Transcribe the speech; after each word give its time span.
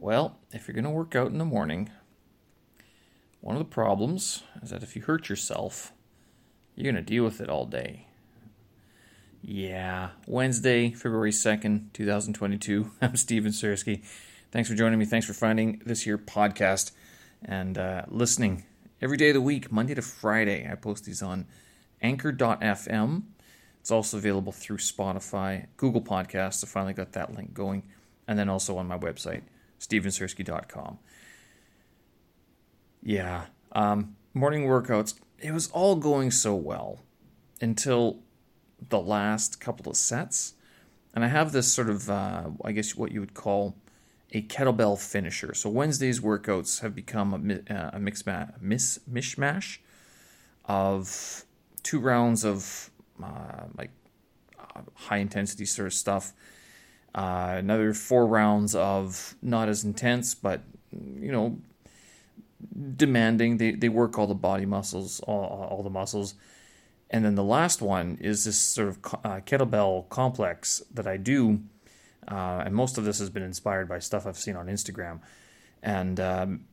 Well, 0.00 0.38
if 0.50 0.66
you're 0.66 0.74
going 0.74 0.84
to 0.84 0.90
work 0.90 1.14
out 1.14 1.30
in 1.30 1.36
the 1.36 1.44
morning, 1.44 1.90
one 3.42 3.54
of 3.54 3.60
the 3.60 3.68
problems 3.68 4.42
is 4.62 4.70
that 4.70 4.82
if 4.82 4.96
you 4.96 5.02
hurt 5.02 5.28
yourself, 5.28 5.92
you're 6.74 6.90
going 6.90 7.04
to 7.04 7.06
deal 7.06 7.22
with 7.22 7.38
it 7.42 7.50
all 7.50 7.66
day. 7.66 8.06
Yeah, 9.42 10.12
Wednesday, 10.26 10.90
February 10.92 11.32
2nd, 11.32 11.92
2022. 11.92 12.92
I'm 13.02 13.14
Steven 13.14 13.52
Sersky. 13.52 14.02
Thanks 14.50 14.70
for 14.70 14.74
joining 14.74 14.98
me. 14.98 15.04
Thanks 15.04 15.26
for 15.26 15.34
finding 15.34 15.82
this 15.84 16.00
here 16.00 16.16
podcast 16.16 16.92
and 17.44 17.76
uh, 17.76 18.06
listening 18.08 18.64
every 19.02 19.18
day 19.18 19.28
of 19.28 19.34
the 19.34 19.42
week, 19.42 19.70
Monday 19.70 19.94
to 19.94 20.02
Friday. 20.02 20.66
I 20.66 20.76
post 20.76 21.04
these 21.04 21.20
on 21.20 21.46
anchor.fm. 22.00 23.24
It's 23.80 23.90
also 23.90 24.16
available 24.16 24.52
through 24.52 24.78
Spotify, 24.78 25.66
Google 25.76 26.00
Podcasts. 26.00 26.64
I 26.64 26.68
finally 26.68 26.94
got 26.94 27.12
that 27.12 27.34
link 27.34 27.52
going. 27.52 27.82
And 28.26 28.38
then 28.38 28.48
also 28.48 28.78
on 28.78 28.86
my 28.86 28.96
website, 28.96 29.42
stevensersky.com. 29.80 30.98
Yeah, 33.02 33.46
um, 33.72 34.16
morning 34.34 34.66
workouts, 34.66 35.14
it 35.38 35.52
was 35.52 35.70
all 35.70 35.96
going 35.96 36.30
so 36.30 36.54
well 36.54 37.00
until 37.60 38.20
the 38.88 39.00
last 39.00 39.60
couple 39.60 39.90
of 39.90 39.96
sets. 39.96 40.54
And 41.14 41.24
I 41.24 41.28
have 41.28 41.52
this 41.52 41.72
sort 41.72 41.90
of, 41.90 42.08
uh, 42.08 42.50
I 42.64 42.72
guess 42.72 42.94
what 42.94 43.10
you 43.10 43.20
would 43.20 43.34
call 43.34 43.74
a 44.32 44.42
kettlebell 44.42 44.98
finisher. 44.98 45.54
So 45.54 45.68
Wednesday's 45.68 46.20
workouts 46.20 46.82
have 46.82 46.94
become 46.94 47.50
a, 47.50 47.74
uh, 47.74 47.90
a 47.94 47.98
mix 47.98 48.24
ma- 48.24 48.46
mis- 48.60 49.00
mishmash 49.10 49.78
of 50.66 51.44
two 51.82 51.98
rounds 51.98 52.44
of 52.44 52.90
uh, 53.22 53.64
like 53.76 53.90
uh, 54.58 54.82
high 54.94 55.16
intensity 55.18 55.64
sort 55.64 55.86
of 55.86 55.94
stuff. 55.94 56.32
Uh, 57.14 57.56
another 57.58 57.92
four 57.92 58.26
rounds 58.26 58.74
of 58.74 59.34
not 59.42 59.68
as 59.68 59.84
intense, 59.84 60.34
but 60.34 60.62
you 60.92 61.32
know, 61.32 61.58
demanding. 62.96 63.56
They 63.56 63.72
they 63.72 63.88
work 63.88 64.18
all 64.18 64.26
the 64.26 64.34
body 64.34 64.66
muscles, 64.66 65.20
all, 65.20 65.68
all 65.70 65.82
the 65.82 65.90
muscles, 65.90 66.34
and 67.10 67.24
then 67.24 67.34
the 67.34 67.44
last 67.44 67.82
one 67.82 68.18
is 68.20 68.44
this 68.44 68.58
sort 68.58 68.88
of 68.88 68.98
uh, 69.24 69.40
kettlebell 69.40 70.08
complex 70.08 70.82
that 70.92 71.06
I 71.06 71.16
do 71.16 71.60
uh, 72.28 72.62
and 72.64 72.74
most 72.74 72.98
of 72.98 73.04
this 73.04 73.18
has 73.18 73.30
been 73.30 73.42
inspired 73.42 73.88
by 73.88 73.98
stuff 73.98 74.26
I've 74.26 74.38
seen 74.38 74.56
on 74.56 74.66
Instagram. 74.66 75.20
And, 75.82 76.20
um, 76.20 76.64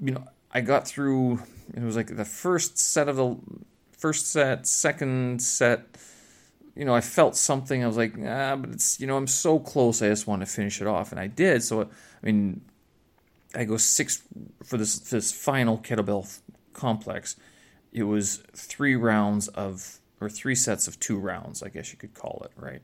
you 0.00 0.12
know, 0.12 0.24
I 0.52 0.60
got 0.60 0.86
through, 0.86 1.42
it 1.74 1.82
was 1.82 1.96
like 1.96 2.16
the 2.16 2.24
first 2.24 2.78
set 2.78 3.08
of 3.08 3.16
the 3.16 3.36
first 3.96 4.30
set, 4.30 4.66
second 4.66 5.42
set. 5.42 5.96
You 6.74 6.84
know, 6.84 6.94
I 6.94 7.00
felt 7.00 7.36
something. 7.36 7.82
I 7.82 7.86
was 7.86 7.96
like, 7.96 8.14
ah, 8.26 8.56
but 8.56 8.70
it's, 8.70 8.98
you 8.98 9.06
know, 9.06 9.16
I'm 9.16 9.26
so 9.26 9.58
close. 9.58 10.00
I 10.00 10.08
just 10.08 10.26
want 10.26 10.40
to 10.40 10.46
finish 10.46 10.80
it 10.80 10.86
off. 10.86 11.10
And 11.10 11.20
I 11.20 11.26
did. 11.26 11.62
So, 11.62 11.82
I 11.82 11.86
mean, 12.22 12.62
I 13.54 13.64
go 13.64 13.76
six 13.76 14.22
for 14.64 14.78
this, 14.78 14.98
this 14.98 15.32
final 15.32 15.78
kettlebell 15.78 16.40
complex. 16.72 17.36
It 17.92 18.04
was 18.04 18.42
three 18.54 18.96
rounds 18.96 19.48
of, 19.48 19.98
or 20.20 20.30
three 20.30 20.54
sets 20.54 20.88
of 20.88 20.98
two 20.98 21.18
rounds, 21.18 21.62
I 21.62 21.68
guess 21.68 21.92
you 21.92 21.98
could 21.98 22.14
call 22.14 22.46
it, 22.46 22.52
right? 22.56 22.80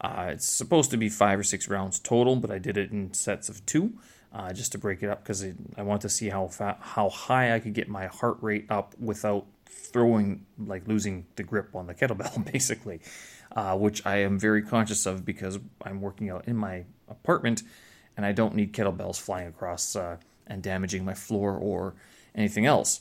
Uh, 0.00 0.30
it's 0.32 0.46
supposed 0.46 0.90
to 0.90 0.96
be 0.96 1.08
five 1.08 1.38
or 1.38 1.44
six 1.44 1.68
rounds 1.68 2.00
total, 2.00 2.36
but 2.36 2.50
I 2.50 2.58
did 2.58 2.76
it 2.76 2.90
in 2.90 3.14
sets 3.14 3.48
of 3.48 3.64
two 3.66 3.92
uh, 4.32 4.52
just 4.52 4.72
to 4.72 4.78
break 4.78 5.02
it 5.02 5.10
up 5.10 5.22
because 5.22 5.44
I, 5.76 5.82
want 5.82 6.02
to 6.02 6.08
see 6.08 6.28
how 6.28 6.46
fa- 6.48 6.78
how 6.80 7.08
high 7.08 7.54
I 7.54 7.58
could 7.58 7.74
get 7.74 7.88
my 7.88 8.06
heart 8.06 8.38
rate 8.40 8.66
up 8.70 8.94
without 8.98 9.46
throwing 9.70 10.46
like 10.58 10.86
losing 10.86 11.26
the 11.36 11.42
grip 11.42 11.74
on 11.74 11.86
the 11.86 11.94
kettlebell, 11.94 12.44
basically, 12.52 13.00
uh, 13.52 13.76
which 13.76 14.04
I 14.06 14.18
am 14.18 14.38
very 14.38 14.62
conscious 14.62 15.06
of 15.06 15.24
because 15.24 15.58
I'm 15.82 16.00
working 16.00 16.30
out 16.30 16.46
in 16.46 16.56
my 16.56 16.84
apartment 17.08 17.62
and 18.16 18.26
I 18.26 18.32
don't 18.32 18.54
need 18.54 18.72
kettlebells 18.72 19.20
flying 19.20 19.48
across 19.48 19.96
uh, 19.96 20.16
and 20.46 20.62
damaging 20.62 21.04
my 21.04 21.14
floor 21.14 21.54
or 21.54 21.94
anything 22.34 22.66
else. 22.66 23.00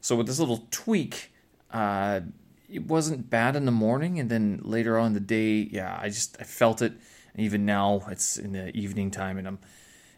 So 0.00 0.16
with 0.16 0.26
this 0.26 0.38
little 0.38 0.66
tweak, 0.70 1.32
uh, 1.70 2.20
it 2.68 2.86
wasn't 2.86 3.30
bad 3.30 3.56
in 3.56 3.64
the 3.64 3.72
morning, 3.72 4.18
and 4.18 4.30
then 4.30 4.60
later 4.62 4.98
on 4.98 5.12
the 5.12 5.20
day, 5.20 5.68
yeah, 5.70 5.98
I 6.00 6.08
just 6.08 6.36
I 6.40 6.44
felt 6.44 6.82
it. 6.82 6.92
And 7.34 7.44
even 7.44 7.64
now, 7.64 8.02
it's 8.08 8.36
in 8.36 8.52
the 8.52 8.74
evening 8.76 9.10
time, 9.10 9.38
and 9.38 9.46
I'm 9.46 9.58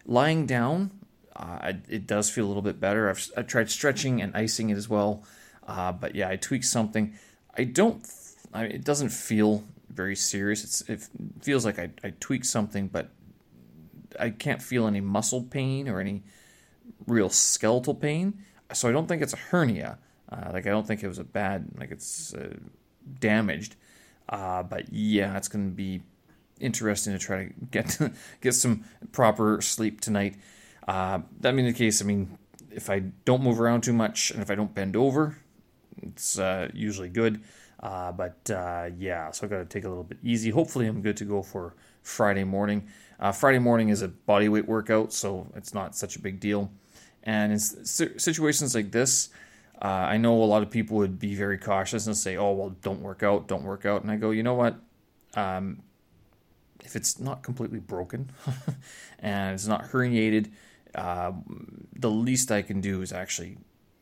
lying 0.07 0.47
down. 0.47 0.91
Uh, 1.35 1.73
it 1.89 2.07
does 2.07 2.31
feel 2.31 2.45
a 2.45 2.49
little 2.49 2.63
bit 2.63 2.79
better. 2.79 3.09
I've, 3.09 3.31
I've 3.37 3.47
tried 3.47 3.71
stretching 3.71 4.21
and 4.21 4.37
icing 4.37 4.71
it 4.71 4.77
as 4.77 4.89
well, 4.89 5.25
uh, 5.67 5.93
but 5.93 6.15
yeah, 6.15 6.29
I 6.29 6.37
tweaked 6.37 6.65
something. 6.65 7.15
I 7.57 7.65
don't. 7.65 8.07
I 8.53 8.63
mean, 8.63 8.73
it 8.73 8.85
doesn't 8.85 9.11
feel 9.11 9.65
very 9.89 10.17
serious. 10.17 10.65
It's, 10.65 10.81
it 10.89 11.09
feels 11.41 11.65
like 11.65 11.79
I, 11.79 11.91
I 12.03 12.13
tweaked 12.21 12.47
something, 12.47 12.89
but 12.89 13.11
I 14.19 14.31
can't 14.31 14.63
feel 14.63 14.87
any 14.87 15.01
muscle 15.01 15.43
pain 15.43 15.89
or 15.89 16.01
any 16.01 16.23
real 17.07 17.29
skeletal 17.29 17.95
pain. 17.95 18.45
So 18.73 18.89
I 18.89 18.93
don't 18.93 19.07
think 19.07 19.23
it's 19.23 19.35
a 19.35 19.39
hernia. 19.39 19.99
Uh, 20.31 20.51
like 20.53 20.67
I 20.67 20.71
don't 20.71 20.87
think 20.87 21.03
it 21.03 21.09
was 21.09 21.19
a 21.19 21.25
bad 21.25 21.69
like 21.79 21.91
it's 21.91 22.33
uh, 22.33 22.55
damaged, 23.21 23.77
uh, 24.29 24.63
but 24.63 24.91
yeah, 24.91 25.37
it's 25.37 25.49
going 25.49 25.69
to 25.69 25.75
be 25.75 26.03
interesting 26.59 27.13
to 27.13 27.19
try 27.19 27.47
to 27.47 27.53
get 27.71 27.99
get 28.41 28.55
some 28.55 28.85
proper 29.13 29.61
sleep 29.61 30.01
tonight. 30.01 30.37
Uh, 30.89 31.21
that 31.41 31.55
being 31.55 31.67
the 31.67 31.73
case, 31.73 32.01
I 32.01 32.07
mean, 32.07 32.39
if 32.71 32.89
I 32.89 33.01
don't 33.27 33.43
move 33.43 33.61
around 33.61 33.83
too 33.83 33.93
much 33.93 34.31
and 34.31 34.41
if 34.41 34.51
I 34.51 34.55
don't 34.55 34.75
bend 34.75 34.97
over, 34.97 35.37
it's 36.03 36.39
uh, 36.39 36.69
usually 36.73 37.09
good. 37.09 37.43
Uh, 37.81 38.13
but 38.13 38.39
yeah, 38.97 39.31
so 39.33 39.47
I 39.47 39.51
got 39.51 39.59
to 39.59 39.65
take 39.65 39.85
a 39.85 39.89
little 39.89 40.05
bit 40.05 40.19
easy. 40.23 40.51
Hopefully, 40.51 40.87
I'm 40.87 41.03
good 41.03 41.17
to 41.17 41.25
go 41.25 41.43
for 41.43 41.75
Friday 42.03 42.45
morning. 42.45 42.87
Friday 43.35 43.59
morning 43.59 43.89
is 43.89 44.03
a 44.03 44.09
bodyweight 44.09 44.67
workout, 44.67 45.13
so 45.13 45.51
it's 45.57 45.75
not 45.75 45.97
such 45.97 46.17
a 46.17 46.21
big 46.21 46.41
deal. 46.41 46.71
And 47.25 47.53
in 47.53 47.59
situations 47.59 48.75
like 48.75 48.91
this, 48.91 49.31
uh, 49.83 49.87
I 49.87 50.17
know 50.17 50.41
a 50.43 50.45
lot 50.45 50.63
of 50.63 50.71
people 50.71 50.97
would 50.99 51.19
be 51.19 51.35
very 51.35 51.59
cautious 51.59 52.07
and 52.07 52.17
say, 52.17 52.37
"Oh, 52.37 52.53
well, 52.53 52.71
don't 52.83 53.01
work 53.01 53.23
out, 53.25 53.49
don't 53.49 53.65
work 53.65 53.85
out." 53.85 54.03
And 54.03 54.11
I 54.11 54.17
go, 54.17 54.31
you 54.31 54.45
know 54.45 54.55
what? 54.55 54.77
Um, 55.35 55.83
if 56.85 56.95
it's 56.95 57.19
not 57.19 57.43
completely 57.43 57.81
broken 57.81 58.31
and 59.19 59.55
it's 59.55 59.67
not 59.67 59.91
herniated, 59.91 60.53
uh, 60.95 61.33
the 61.95 62.11
least 62.11 62.53
I 62.53 62.63
can 62.63 62.81
do 62.81 63.03
is 63.03 63.13
actually 63.13 63.59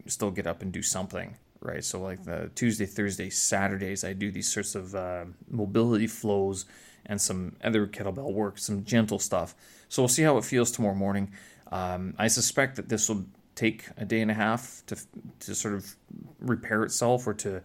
still 0.06 0.30
get 0.30 0.46
up 0.46 0.60
and 0.60 0.70
do 0.70 0.82
something, 0.82 1.36
right? 1.60 1.84
So, 1.84 2.00
like 2.00 2.24
the 2.24 2.50
Tuesday, 2.54 2.86
Thursday, 2.86 3.30
Saturdays, 3.30 4.04
I 4.04 4.12
do 4.12 4.30
these 4.30 4.52
sorts 4.52 4.74
of 4.74 4.94
uh, 4.94 5.24
mobility 5.48 6.06
flows 6.06 6.64
and 7.06 7.20
some 7.20 7.56
other 7.62 7.86
kettlebell 7.86 8.32
work, 8.32 8.58
some 8.58 8.84
gentle 8.84 9.18
stuff. 9.18 9.54
So, 9.88 10.02
we'll 10.02 10.08
see 10.08 10.22
how 10.22 10.38
it 10.38 10.44
feels 10.44 10.70
tomorrow 10.70 10.94
morning. 10.94 11.32
Um, 11.72 12.14
I 12.18 12.28
suspect 12.28 12.76
that 12.76 12.88
this 12.88 13.08
will 13.08 13.24
take 13.54 13.84
a 13.96 14.04
day 14.04 14.20
and 14.20 14.30
a 14.30 14.34
half 14.34 14.82
to 14.86 14.96
to 15.40 15.54
sort 15.54 15.74
of 15.74 15.96
repair 16.40 16.82
itself 16.82 17.26
or 17.26 17.34
to 17.34 17.62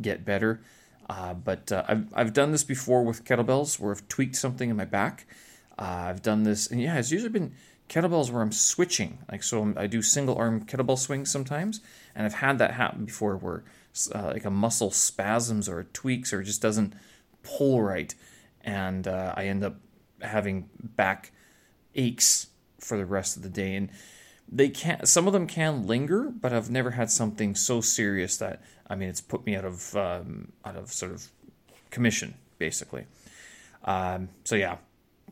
get 0.00 0.24
better. 0.24 0.60
Uh, 1.08 1.34
but 1.34 1.70
uh, 1.70 1.84
I've 1.86 2.06
I've 2.14 2.32
done 2.32 2.52
this 2.52 2.64
before 2.64 3.04
with 3.04 3.24
kettlebells 3.24 3.78
where 3.78 3.92
I've 3.92 4.06
tweaked 4.08 4.36
something 4.36 4.68
in 4.68 4.76
my 4.76 4.84
back. 4.84 5.26
Uh, 5.78 6.08
I've 6.10 6.22
done 6.22 6.42
this, 6.42 6.70
and 6.70 6.80
yeah, 6.80 6.98
it's 6.98 7.10
usually 7.12 7.30
been 7.30 7.52
kettlebells 7.88 8.30
where 8.30 8.42
I'm 8.42 8.52
switching. 8.52 9.18
Like 9.30 9.42
so, 9.42 9.62
I'm, 9.62 9.88
do 9.88 10.02
single 10.02 10.36
arm 10.36 10.64
kettlebell 10.64 10.98
swings 10.98 11.30
sometimes, 11.30 11.80
and 12.14 12.26
I've 12.26 12.34
had 12.34 12.58
that 12.58 12.74
happen 12.74 13.04
before 13.04 13.36
where 13.36 13.64
uh, 14.14 14.30
like 14.32 14.44
a 14.44 14.50
muscle 14.50 14.90
spasms 14.90 15.68
or 15.68 15.84
tweaks 15.84 16.32
or 16.32 16.42
just 16.42 16.62
doesn't 16.62 16.94
pull 17.42 17.82
right, 17.82 18.14
and 18.62 19.06
uh, 19.06 19.34
I 19.36 19.46
end 19.46 19.64
up 19.64 19.76
having 20.20 20.68
back 20.78 21.32
aches 21.94 22.48
for 22.78 22.96
the 22.96 23.06
rest 23.06 23.36
of 23.36 23.42
the 23.42 23.48
day. 23.48 23.74
And 23.74 23.90
they 24.50 24.68
can 24.68 25.04
some 25.06 25.26
of 25.26 25.32
them 25.32 25.46
can 25.46 25.86
linger, 25.86 26.30
but 26.30 26.52
I've 26.52 26.70
never 26.70 26.92
had 26.92 27.10
something 27.10 27.54
so 27.54 27.80
serious 27.80 28.36
that 28.38 28.62
I 28.88 28.94
mean 28.94 29.08
it's 29.08 29.20
put 29.20 29.44
me 29.44 29.56
out 29.56 29.64
of 29.64 29.96
um, 29.96 30.52
out 30.64 30.76
of 30.76 30.92
sort 30.92 31.12
of 31.12 31.28
commission 31.90 32.34
basically. 32.58 33.06
Um, 33.84 34.30
so 34.44 34.56
yeah, 34.56 34.76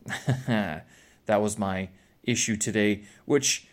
that 0.47 1.41
was 1.41 1.57
my 1.57 1.89
issue 2.25 2.55
today, 2.55 3.03
which 3.25 3.67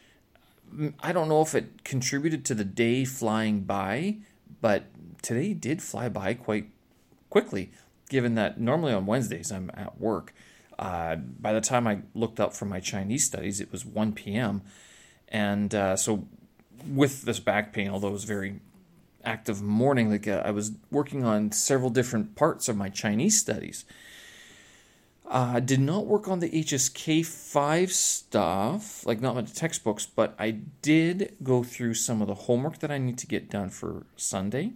mm, 0.75 0.95
I 1.03 1.13
don't 1.13 1.29
know 1.29 1.43
if 1.43 1.55
it 1.55 1.85
contributed 1.85 2.45
to 2.47 2.55
the 2.55 2.65
day 2.65 3.05
flying 3.05 3.61
by, 3.63 4.19
but 4.61 4.85
today 5.23 5.55
did 5.55 5.83
fly 5.83 6.09
by 6.09 6.35
quite 6.35 6.69
quickly, 7.31 7.71
given 8.09 8.35
that 8.37 8.61
normally 8.61 8.93
on 8.93 9.07
Wednesdays 9.07 9.51
I'm 9.51 9.71
at 9.75 10.01
work. 10.01 10.35
Uh, 10.79 11.17
by 11.17 11.53
the 11.53 11.61
time 11.61 11.87
I 11.87 12.01
looked 12.15 12.41
up 12.41 12.55
for 12.55 12.65
my 12.65 12.81
Chinese 12.81 13.25
studies, 13.25 13.61
it 13.61 13.71
was 13.71 13.85
1 13.85 14.13
p.m. 14.13 14.63
And 15.29 15.75
uh, 15.75 15.97
so, 15.97 16.27
with 16.87 17.23
this 17.23 17.41
back 17.41 17.73
pain, 17.73 17.89
although 17.89 18.09
it 18.09 18.13
was 18.13 18.25
very 18.25 18.61
active 19.25 19.63
morning, 19.63 20.11
like 20.11 20.27
uh, 20.27 20.43
I 20.45 20.51
was 20.51 20.73
working 20.91 21.25
on 21.25 21.53
several 21.53 21.91
different 21.91 22.35
parts 22.35 22.69
of 22.69 22.77
my 22.77 22.89
Chinese 22.89 23.39
studies. 23.39 23.85
Uh, 25.33 25.61
did 25.61 25.81
not 25.81 26.07
work 26.07 26.29
on 26.29 26.41
the 26.41 26.51
HSK 26.51 27.25
5 27.25 27.91
stuff, 27.91 29.07
like 29.07 29.23
not 29.23 29.35
my 29.35 29.41
textbooks, 29.41 30.05
but 30.05 30.35
I 30.39 30.51
did 30.83 31.35
go 31.43 31.63
through 31.63 31.95
some 31.95 32.21
of 32.21 32.29
the 32.29 32.35
homework 32.35 32.81
that 32.81 32.91
I 32.91 32.99
need 32.99 33.17
to 33.17 33.27
get 33.27 33.49
done 33.49 33.71
for 33.71 34.05
Sunday. 34.15 34.73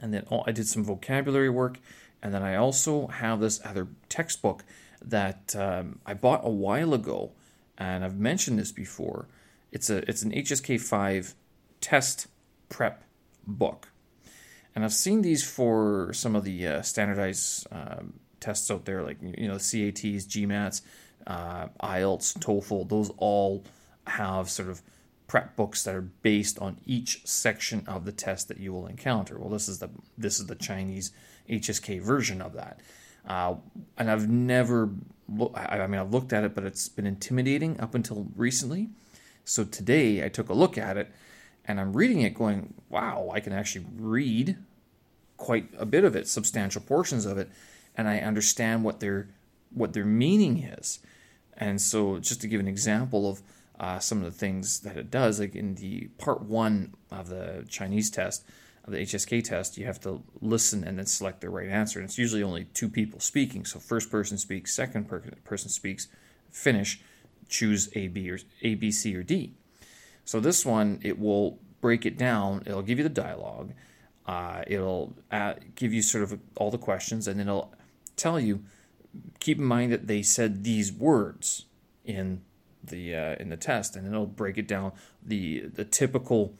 And 0.00 0.14
then 0.14 0.24
oh, 0.30 0.44
I 0.46 0.52
did 0.52 0.68
some 0.68 0.84
vocabulary 0.84 1.50
work. 1.50 1.80
And 2.22 2.32
then 2.32 2.44
I 2.44 2.54
also 2.54 3.08
have 3.08 3.40
this 3.40 3.60
other 3.64 3.88
textbook 4.08 4.62
that 5.04 5.56
um, 5.56 5.98
I 6.06 6.14
bought 6.14 6.42
a 6.44 6.50
while 6.50 6.94
ago 6.94 7.32
and 7.76 8.04
I've 8.04 8.18
mentioned 8.18 8.56
this 8.56 8.70
before. 8.70 9.26
It's 9.72 9.90
a 9.90 10.08
it's 10.08 10.22
an 10.22 10.30
HSK 10.30 10.80
five 10.80 11.34
test 11.80 12.28
prep 12.68 13.02
book, 13.46 13.88
and 14.74 14.84
I've 14.84 14.92
seen 14.92 15.22
these 15.22 15.42
for 15.48 16.12
some 16.12 16.36
of 16.36 16.44
the 16.44 16.66
uh, 16.66 16.82
standardized 16.82 17.66
um, 17.72 18.20
tests 18.40 18.70
out 18.70 18.84
there, 18.84 19.02
like 19.02 19.18
you 19.20 19.48
know 19.48 19.54
CATs, 19.54 20.26
GMATs, 20.26 20.82
uh, 21.26 21.68
IELTS, 21.82 22.38
TOEFL. 22.38 22.88
Those 22.88 23.10
all 23.18 23.64
have 24.06 24.50
sort 24.50 24.68
of 24.68 24.82
prep 25.26 25.54
books 25.54 25.84
that 25.84 25.94
are 25.94 26.00
based 26.00 26.58
on 26.58 26.76
each 26.86 27.24
section 27.24 27.84
of 27.86 28.04
the 28.04 28.10
test 28.10 28.48
that 28.48 28.58
you 28.58 28.72
will 28.72 28.86
encounter. 28.86 29.38
Well, 29.38 29.50
this 29.50 29.68
is 29.68 29.78
the 29.78 29.88
this 30.18 30.40
is 30.40 30.46
the 30.46 30.56
Chinese 30.56 31.12
HSK 31.48 32.00
version 32.00 32.42
of 32.42 32.54
that, 32.54 32.80
uh, 33.26 33.54
and 33.96 34.10
I've 34.10 34.28
never. 34.28 34.90
Lo- 35.32 35.52
I 35.54 35.86
mean, 35.86 36.00
I've 36.00 36.12
looked 36.12 36.32
at 36.32 36.42
it, 36.42 36.56
but 36.56 36.64
it's 36.64 36.88
been 36.88 37.06
intimidating 37.06 37.78
up 37.78 37.94
until 37.94 38.26
recently. 38.34 38.88
So 39.44 39.62
today 39.62 40.24
I 40.24 40.28
took 40.28 40.48
a 40.48 40.54
look 40.54 40.76
at 40.76 40.96
it, 40.96 41.12
and 41.64 41.80
I'm 41.80 41.92
reading 41.92 42.22
it, 42.22 42.34
going, 42.34 42.74
"Wow, 42.88 43.30
I 43.32 43.38
can 43.38 43.52
actually 43.52 43.86
read 43.96 44.56
quite 45.36 45.68
a 45.78 45.86
bit 45.86 46.04
of 46.04 46.16
it, 46.16 46.28
substantial 46.28 46.82
portions 46.82 47.24
of 47.24 47.38
it, 47.38 47.48
and 48.00 48.08
I 48.08 48.18
understand 48.18 48.84
what 48.84 49.00
their 49.00 49.28
what 49.70 49.92
their 49.92 50.06
meaning 50.06 50.58
is." 50.62 50.98
And 51.56 51.80
so, 51.80 52.18
just 52.18 52.40
to 52.40 52.48
give 52.48 52.60
an 52.60 52.68
example 52.68 53.30
of 53.30 53.42
uh, 53.78 53.98
some 53.98 54.18
of 54.18 54.24
the 54.24 54.38
things 54.38 54.80
that 54.80 54.96
it 54.96 55.10
does. 55.10 55.40
Like 55.40 55.54
in 55.54 55.74
the 55.76 56.08
part 56.18 56.42
one 56.42 56.94
of 57.10 57.28
the 57.28 57.64
Chinese 57.68 58.10
test, 58.10 58.44
of 58.84 58.92
the 58.92 58.98
HSK 58.98 59.44
test, 59.44 59.78
you 59.78 59.86
have 59.86 60.00
to 60.00 60.22
listen 60.40 60.84
and 60.84 60.98
then 60.98 61.06
select 61.06 61.40
the 61.40 61.50
right 61.50 61.68
answer. 61.68 61.98
And 61.98 62.08
it's 62.08 62.18
usually 62.18 62.42
only 62.42 62.64
two 62.64 62.88
people 62.88 63.20
speaking. 63.20 63.64
So 63.64 63.78
first 63.78 64.10
person 64.10 64.38
speaks, 64.38 64.74
second 64.74 65.08
per- 65.08 65.22
person 65.44 65.68
speaks, 65.68 66.08
finish, 66.50 67.00
choose 67.48 67.90
A, 67.94 68.08
B, 68.08 68.30
or 68.30 68.38
A, 68.62 68.74
B, 68.74 68.90
C, 68.90 69.14
or 69.16 69.22
D. 69.22 69.54
So 70.24 70.40
this 70.40 70.64
one, 70.64 70.98
it 71.02 71.18
will 71.18 71.58
break 71.80 72.06
it 72.06 72.16
down. 72.16 72.62
It'll 72.66 72.82
give 72.82 72.98
you 72.98 73.04
the 73.04 73.10
dialogue. 73.10 73.72
Uh, 74.26 74.62
it'll 74.66 75.14
uh, 75.30 75.54
give 75.74 75.92
you 75.92 76.02
sort 76.02 76.24
of 76.24 76.38
all 76.56 76.70
the 76.70 76.78
questions, 76.78 77.26
and 77.26 77.38
then 77.38 77.48
it'll 77.48 77.74
tell 78.20 78.38
you. 78.38 78.64
Keep 79.40 79.58
in 79.58 79.64
mind 79.64 79.92
that 79.92 80.06
they 80.06 80.22
said 80.22 80.62
these 80.62 80.92
words 80.92 81.64
in 82.04 82.42
the 82.82 83.14
uh, 83.14 83.36
in 83.40 83.48
the 83.48 83.56
test, 83.56 83.96
and 83.96 84.06
it'll 84.06 84.26
break 84.26 84.56
it 84.56 84.68
down. 84.68 84.92
the 85.22 85.60
The 85.60 85.84
typical 85.84 86.54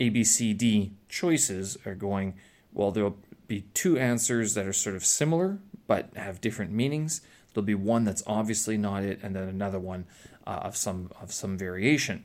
ABCD 0.00 0.92
choices 1.08 1.76
are 1.84 1.94
going. 1.94 2.34
Well, 2.72 2.90
there'll 2.90 3.18
be 3.48 3.62
two 3.74 3.98
answers 3.98 4.54
that 4.54 4.66
are 4.66 4.72
sort 4.72 4.96
of 4.96 5.04
similar 5.04 5.58
but 5.86 6.08
have 6.16 6.40
different 6.40 6.72
meanings. 6.72 7.20
There'll 7.52 7.66
be 7.66 7.74
one 7.74 8.04
that's 8.04 8.22
obviously 8.26 8.78
not 8.78 9.02
it, 9.02 9.20
and 9.22 9.36
then 9.36 9.48
another 9.48 9.78
one 9.78 10.06
uh, 10.46 10.60
of 10.62 10.76
some 10.76 11.10
of 11.20 11.32
some 11.32 11.58
variation. 11.58 12.24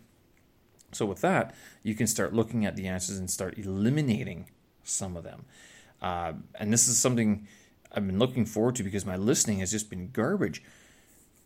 So 0.93 1.05
with 1.05 1.21
that, 1.21 1.53
you 1.83 1.95
can 1.95 2.07
start 2.07 2.33
looking 2.33 2.65
at 2.65 2.75
the 2.75 2.87
answers 2.87 3.17
and 3.17 3.29
start 3.29 3.57
eliminating 3.57 4.49
some 4.83 5.17
of 5.17 5.23
them. 5.23 5.43
Uh, 6.01 6.33
and 6.55 6.71
this 6.71 6.87
is 6.87 6.97
something 6.97 7.47
I've 7.91 8.05
been 8.05 8.19
looking 8.19 8.45
forward 8.45 8.75
to 8.75 8.83
because 8.83 9.05
my 9.05 9.15
listening 9.15 9.59
has 9.59 9.71
just 9.71 9.89
been 9.89 10.11
garbage. 10.11 10.63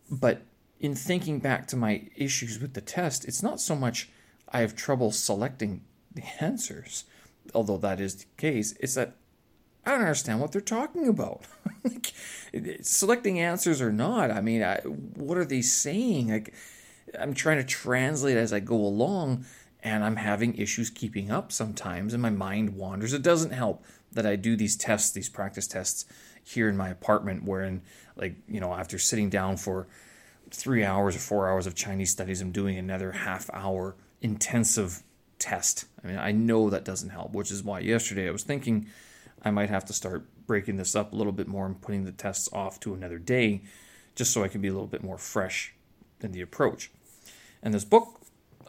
But 0.09 0.43
in 0.79 0.95
thinking 0.95 1.39
back 1.39 1.67
to 1.67 1.77
my 1.77 2.09
issues 2.15 2.59
with 2.59 2.73
the 2.73 2.81
test, 2.81 3.25
it's 3.25 3.43
not 3.43 3.61
so 3.61 3.75
much 3.75 4.09
I 4.49 4.59
have 4.59 4.75
trouble 4.75 5.11
selecting 5.11 5.81
the 6.13 6.23
answers, 6.39 7.05
although 7.53 7.77
that 7.77 7.99
is 7.99 8.15
the 8.15 8.25
case, 8.37 8.73
it's 8.79 8.95
that 8.95 9.15
I 9.85 9.91
don't 9.91 10.01
understand 10.01 10.41
what 10.41 10.51
they're 10.51 10.61
talking 10.61 11.07
about. 11.07 11.45
like, 11.83 12.13
selecting 12.81 13.39
answers 13.39 13.81
or 13.81 13.91
not, 13.91 14.29
I 14.29 14.41
mean, 14.41 14.61
I, 14.61 14.77
what 14.77 15.37
are 15.37 15.45
they 15.45 15.61
saying? 15.61 16.29
Like, 16.29 16.53
I'm 17.17 17.33
trying 17.33 17.57
to 17.57 17.63
translate 17.63 18.37
as 18.37 18.53
I 18.53 18.59
go 18.59 18.75
along, 18.75 19.45
and 19.81 20.03
I'm 20.03 20.17
having 20.17 20.55
issues 20.55 20.89
keeping 20.89 21.31
up 21.31 21.51
sometimes, 21.51 22.13
and 22.13 22.21
my 22.21 22.29
mind 22.29 22.75
wanders. 22.75 23.13
It 23.13 23.23
doesn't 23.23 23.51
help 23.51 23.83
that 24.11 24.25
I 24.25 24.35
do 24.35 24.55
these 24.55 24.75
tests, 24.75 25.11
these 25.11 25.29
practice 25.29 25.67
tests 25.67 26.05
here 26.43 26.69
in 26.69 26.77
my 26.77 26.89
apartment, 26.89 27.43
wherein, 27.43 27.81
like, 28.15 28.35
you 28.47 28.59
know, 28.59 28.73
after 28.73 28.97
sitting 28.97 29.29
down 29.29 29.57
for 29.57 29.87
three 30.49 30.83
hours 30.83 31.15
or 31.15 31.19
four 31.19 31.49
hours 31.49 31.67
of 31.67 31.75
Chinese 31.75 32.11
studies, 32.11 32.41
I'm 32.41 32.51
doing 32.51 32.77
another 32.77 33.11
half 33.11 33.49
hour 33.53 33.95
intensive 34.21 35.03
test. 35.39 35.85
I 36.03 36.07
mean, 36.07 36.17
I 36.17 36.31
know 36.31 36.69
that 36.69 36.85
doesn't 36.85 37.09
help, 37.09 37.33
which 37.33 37.51
is 37.51 37.63
why 37.63 37.79
yesterday 37.79 38.27
I 38.27 38.31
was 38.31 38.43
thinking 38.43 38.87
I 39.43 39.51
might 39.51 39.69
have 39.69 39.85
to 39.85 39.93
start 39.93 40.25
breaking 40.45 40.77
this 40.77 40.95
up 40.95 41.13
a 41.13 41.15
little 41.15 41.31
bit 41.33 41.47
more 41.47 41.65
and 41.65 41.81
putting 41.81 42.05
the 42.05 42.11
tests 42.11 42.49
off 42.53 42.79
to 42.81 42.93
another 42.93 43.17
day 43.17 43.61
just 44.15 44.31
so 44.31 44.43
I 44.43 44.47
can 44.47 44.61
be 44.61 44.67
a 44.67 44.73
little 44.73 44.87
bit 44.87 45.03
more 45.03 45.17
fresh 45.17 45.73
in 46.19 46.31
the 46.31 46.41
approach. 46.41 46.91
And 47.63 47.73
this 47.73 47.85
book 47.85 48.21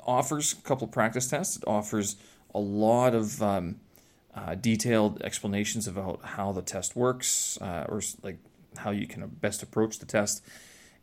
offers 0.07 0.53
a 0.53 0.63
couple 0.63 0.87
practice 0.87 1.29
tests. 1.29 1.57
It 1.57 1.65
offers 1.67 2.17
a 2.55 2.61
lot 2.61 3.15
of 3.15 3.43
um, 3.43 3.81
uh, 4.35 4.55
detailed 4.55 5.21
explanations 5.23 5.87
about 5.87 6.21
how 6.25 6.53
the 6.53 6.63
test 6.63 6.97
works, 6.97 7.59
uh, 7.61 7.87
or 7.89 8.03
like 8.23 8.39
how 8.79 8.91
you 8.91 9.07
can 9.07 9.27
best 9.27 9.63
approach 9.63 9.99
the 9.99 10.07
test 10.07 10.43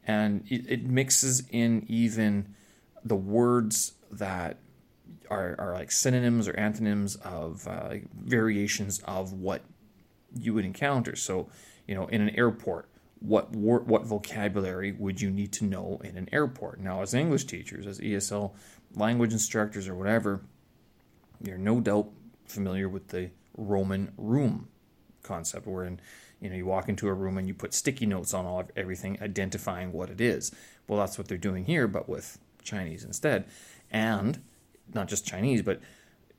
and 0.09 0.43
it, 0.49 0.65
it 0.67 0.83
mixes 0.83 1.43
in 1.51 1.85
even 1.87 2.55
the 3.03 3.15
words 3.15 3.93
that 4.11 4.57
are, 5.29 5.55
are 5.59 5.73
like 5.73 5.91
synonyms 5.91 6.47
or 6.47 6.57
antonyms 6.57 7.15
of 7.17 7.67
uh, 7.67 7.95
variations 8.15 8.99
of 9.05 9.33
what 9.33 9.61
you 10.35 10.55
would 10.55 10.65
encounter. 10.65 11.15
So, 11.15 11.49
you 11.87 11.93
know, 11.93 12.07
in 12.07 12.21
an 12.21 12.31
airport, 12.31 12.89
what 13.19 13.51
wor- 13.51 13.81
what 13.81 14.05
vocabulary 14.05 14.93
would 14.93 15.21
you 15.21 15.29
need 15.29 15.51
to 15.53 15.65
know 15.65 16.01
in 16.03 16.17
an 16.17 16.27
airport? 16.31 16.79
Now, 16.79 17.03
as 17.03 17.13
English 17.13 17.45
teachers, 17.45 17.85
as 17.85 17.99
ESL 17.99 18.53
language 18.95 19.33
instructors, 19.33 19.87
or 19.87 19.93
whatever, 19.93 20.41
you're 21.43 21.57
no 21.57 21.81
doubt 21.81 22.09
familiar 22.49 22.89
with 22.89 23.09
the 23.09 23.31
Roman 23.55 24.11
room 24.17 24.67
concept, 25.23 25.67
wherein 25.67 25.99
you 26.39 26.49
know 26.49 26.55
you 26.55 26.65
walk 26.65 26.89
into 26.89 27.07
a 27.07 27.13
room 27.13 27.37
and 27.37 27.47
you 27.47 27.53
put 27.53 27.73
sticky 27.73 28.05
notes 28.05 28.33
on 28.33 28.45
all 28.45 28.63
everything 28.75 29.17
identifying 29.21 29.91
what 29.91 30.09
it 30.09 30.21
is. 30.21 30.51
Well 30.87 30.99
that's 30.99 31.17
what 31.17 31.27
they're 31.27 31.37
doing 31.37 31.65
here 31.65 31.87
but 31.87 32.07
with 32.07 32.39
chinese 32.63 33.03
instead. 33.03 33.45
And 33.91 34.41
not 34.93 35.07
just 35.07 35.25
chinese 35.25 35.61
but 35.61 35.81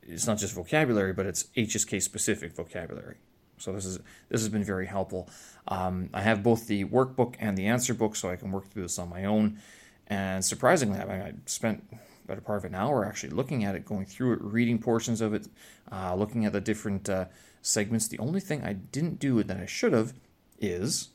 it's 0.03 0.27
not 0.27 0.39
just 0.39 0.55
vocabulary 0.55 1.13
but 1.13 1.27
it's 1.27 1.45
hsk 1.57 2.03
specific 2.03 2.55
vocabulary. 2.55 3.17
So 3.59 3.73
this 3.73 3.85
is 3.85 3.99
this 4.31 4.41
has 4.41 4.49
been 4.49 4.65
very 4.65 4.87
helpful. 4.87 5.29
Um, 5.69 6.11
i 6.15 6.23
have 6.23 6.43
both 6.43 6.67
the 6.67 6.85
workbook 6.87 7.37
and 7.39 7.57
the 7.57 7.67
answer 7.67 7.95
book 7.95 8.17
so 8.17 8.31
i 8.31 8.37
can 8.37 8.51
work 8.51 8.71
through 8.71 8.83
this 8.83 8.99
on 8.99 9.09
my 9.09 9.25
own. 9.25 9.59
And 10.07 10.45
surprisingly 10.45 10.99
i, 10.99 11.05
mean, 11.05 11.23
I 11.23 11.33
spent 11.47 11.85
better 12.27 12.41
part 12.41 12.59
of 12.59 12.65
an 12.65 12.75
hour 12.75 13.05
actually 13.05 13.31
looking 13.31 13.65
at 13.65 13.75
it 13.75 13.85
going 13.85 14.07
through 14.07 14.35
it 14.35 14.41
reading 14.41 14.79
portions 14.79 15.21
of 15.21 15.35
it 15.35 15.49
uh, 15.91 16.15
looking 16.15 16.45
at 16.45 16.53
the 16.53 16.61
different 16.61 17.09
uh, 17.09 17.27
segments. 17.63 18.09
The 18.09 18.19
only 18.19 18.41
thing 18.41 18.63
I 18.63 18.73
didn't 18.73 19.19
do 19.19 19.43
that 19.43 19.57
I 19.57 19.67
should 19.67 19.93
have 19.93 20.15
is 20.59 21.11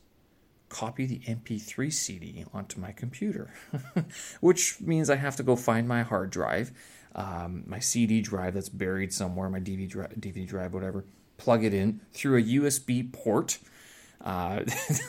copy 0.68 1.06
the 1.06 1.20
MP3 1.20 1.92
CD 1.92 2.44
onto 2.52 2.80
my 2.80 2.92
computer, 2.92 3.52
which 4.40 4.80
means 4.80 5.08
I 5.08 5.16
have 5.16 5.36
to 5.36 5.42
go 5.42 5.56
find 5.56 5.86
my 5.86 6.02
hard 6.02 6.30
drive, 6.30 6.72
um, 7.14 7.64
my 7.66 7.78
CD 7.78 8.20
drive 8.20 8.54
that's 8.54 8.68
buried 8.68 9.12
somewhere, 9.12 9.48
my 9.48 9.60
DVD 9.60 9.88
drive, 9.88 10.14
DVD 10.18 10.46
drive, 10.46 10.74
whatever, 10.74 11.04
plug 11.38 11.64
it 11.64 11.72
in 11.72 12.00
through 12.12 12.38
a 12.38 12.42
USB 12.42 13.12
port. 13.12 13.58
Uh, 14.18 14.64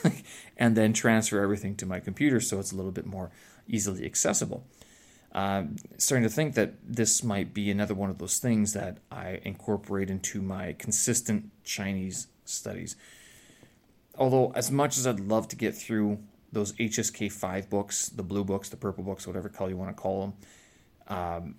and 0.58 0.76
then 0.76 0.92
transfer 0.92 1.40
everything 1.40 1.74
to 1.74 1.86
my 1.86 1.98
computer 1.98 2.40
so 2.40 2.60
it's 2.60 2.72
a 2.72 2.76
little 2.76 2.92
bit 2.92 3.06
more 3.06 3.32
easily 3.66 4.04
accessible. 4.04 4.64
I'm 5.32 5.76
starting 5.98 6.26
to 6.26 6.34
think 6.34 6.54
that 6.54 6.74
this 6.82 7.22
might 7.22 7.52
be 7.52 7.70
another 7.70 7.94
one 7.94 8.10
of 8.10 8.18
those 8.18 8.38
things 8.38 8.72
that 8.72 8.98
I 9.10 9.40
incorporate 9.44 10.10
into 10.10 10.40
my 10.40 10.72
consistent 10.72 11.50
Chinese 11.64 12.28
studies. 12.44 12.96
Although, 14.16 14.52
as 14.54 14.70
much 14.70 14.96
as 14.96 15.06
I'd 15.06 15.20
love 15.20 15.46
to 15.48 15.56
get 15.56 15.76
through 15.76 16.18
those 16.50 16.72
HSK 16.72 17.30
5 17.30 17.68
books, 17.68 18.08
the 18.08 18.22
blue 18.22 18.42
books, 18.42 18.68
the 18.68 18.76
purple 18.76 19.04
books, 19.04 19.26
whatever 19.26 19.48
color 19.48 19.70
you 19.70 19.76
want 19.76 19.94
to 19.94 20.00
call 20.00 20.20
them, 20.22 21.16
um, 21.16 21.54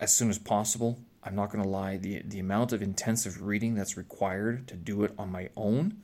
as 0.00 0.14
soon 0.14 0.30
as 0.30 0.38
possible, 0.38 0.98
I'm 1.22 1.34
not 1.34 1.50
going 1.50 1.62
to 1.62 1.68
lie, 1.68 1.96
the, 1.96 2.22
the 2.24 2.38
amount 2.38 2.72
of 2.72 2.80
intensive 2.80 3.42
reading 3.42 3.74
that's 3.74 3.96
required 3.96 4.66
to 4.68 4.76
do 4.76 5.02
it 5.04 5.12
on 5.18 5.30
my 5.30 5.50
own, 5.56 5.98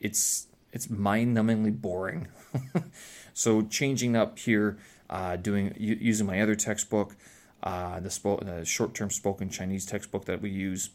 it's, 0.00 0.48
it's 0.72 0.90
mind 0.90 1.36
numbingly 1.36 1.80
boring. 1.80 2.28
so, 3.34 3.62
changing 3.62 4.16
up 4.16 4.38
here 4.38 4.78
uh, 5.08 5.36
doing 5.36 5.74
using 5.78 6.26
my 6.26 6.40
other 6.40 6.54
textbook, 6.54 7.16
uh, 7.62 8.00
the, 8.00 8.08
spo- 8.08 8.44
the 8.44 8.64
short-term 8.64 9.10
spoken 9.10 9.48
Chinese 9.48 9.86
textbook 9.86 10.24
that 10.26 10.40
we 10.40 10.50
use, 10.50 10.90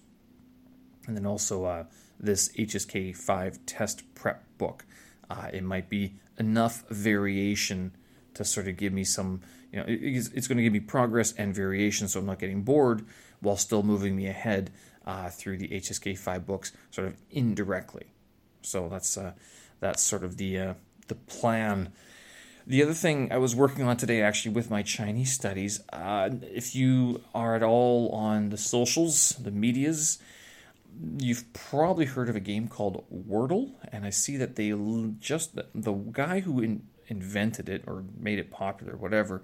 and 1.07 1.15
then 1.15 1.25
also 1.25 1.65
uh, 1.65 1.83
this 2.19 2.49
HSK 2.49 3.15
five 3.15 3.65
test 3.65 4.03
prep 4.15 4.43
book. 4.57 4.85
Uh, 5.29 5.47
it 5.53 5.63
might 5.63 5.89
be 5.89 6.15
enough 6.37 6.83
variation 6.89 7.95
to 8.33 8.43
sort 8.43 8.67
of 8.67 8.77
give 8.77 8.91
me 8.91 9.03
some, 9.03 9.41
you 9.71 9.79
know, 9.79 9.85
it's, 9.87 10.27
it's 10.29 10.47
going 10.47 10.57
to 10.57 10.63
give 10.63 10.73
me 10.73 10.79
progress 10.79 11.33
and 11.33 11.55
variation, 11.55 12.07
so 12.07 12.19
I'm 12.19 12.25
not 12.25 12.39
getting 12.39 12.63
bored 12.63 13.05
while 13.39 13.57
still 13.57 13.81
moving 13.81 14.15
me 14.15 14.27
ahead 14.27 14.71
uh, 15.05 15.29
through 15.29 15.57
the 15.57 15.69
HSK 15.69 16.17
five 16.17 16.45
books, 16.45 16.73
sort 16.91 17.07
of 17.07 17.15
indirectly. 17.31 18.07
So 18.61 18.87
that's 18.89 19.17
uh, 19.17 19.31
that's 19.79 20.03
sort 20.03 20.23
of 20.23 20.37
the 20.37 20.75
the 21.07 21.15
plan 21.15 21.91
The 22.71 22.81
other 22.81 22.93
thing 22.93 23.33
I 23.33 23.37
was 23.37 23.53
working 23.53 23.83
on 23.83 23.97
today, 23.97 24.21
actually, 24.21 24.53
with 24.53 24.69
my 24.69 24.81
Chinese 24.81 25.33
studies, 25.33 25.81
uh, 25.91 26.29
if 26.41 26.73
you 26.73 27.21
are 27.35 27.53
at 27.53 27.63
all 27.63 28.07
on 28.11 28.47
the 28.47 28.57
socials, 28.57 29.31
the 29.31 29.51
medias, 29.51 30.19
you've 31.19 31.51
probably 31.51 32.05
heard 32.05 32.29
of 32.29 32.37
a 32.37 32.39
game 32.39 32.69
called 32.69 33.03
Wordle, 33.11 33.73
and 33.91 34.05
I 34.05 34.09
see 34.09 34.37
that 34.37 34.55
they 34.55 34.73
just 35.19 35.57
the 35.75 35.91
guy 36.13 36.39
who 36.39 36.61
in, 36.61 36.87
invented 37.07 37.67
it 37.67 37.83
or 37.87 38.05
made 38.17 38.39
it 38.39 38.49
popular, 38.49 38.95
whatever. 38.95 39.41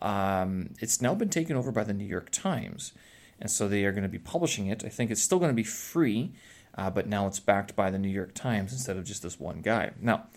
Um, 0.00 0.74
it's 0.78 1.02
now 1.02 1.16
been 1.16 1.30
taken 1.30 1.56
over 1.56 1.72
by 1.72 1.82
the 1.82 1.92
New 1.92 2.06
York 2.06 2.30
Times, 2.30 2.92
and 3.40 3.50
so 3.50 3.66
they 3.66 3.84
are 3.86 3.90
going 3.90 4.04
to 4.04 4.08
be 4.08 4.20
publishing 4.20 4.68
it. 4.68 4.84
I 4.84 4.88
think 4.88 5.10
it's 5.10 5.20
still 5.20 5.40
going 5.40 5.50
to 5.50 5.52
be 5.52 5.64
free, 5.64 6.30
uh, 6.78 6.90
but 6.90 7.08
now 7.08 7.26
it's 7.26 7.40
backed 7.40 7.74
by 7.74 7.90
the 7.90 7.98
New 7.98 8.08
York 8.08 8.34
Times 8.34 8.72
instead 8.72 8.96
of 8.96 9.02
just 9.02 9.24
this 9.24 9.40
one 9.40 9.62
guy. 9.62 9.90
Now, 10.00 10.28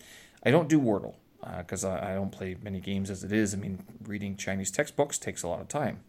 I 0.42 0.50
don't 0.50 0.68
do 0.68 0.80
Wordle 0.80 1.14
because 1.58 1.84
uh, 1.84 1.90
I, 1.90 2.12
I 2.12 2.14
don't 2.14 2.32
play 2.32 2.56
many 2.62 2.80
games 2.80 3.10
as 3.10 3.24
it 3.24 3.32
is. 3.32 3.54
I 3.54 3.56
mean, 3.56 3.84
reading 4.04 4.36
Chinese 4.36 4.70
textbooks 4.70 5.18
takes 5.18 5.42
a 5.42 5.48
lot 5.48 5.60
of 5.60 5.68
time. 5.68 6.00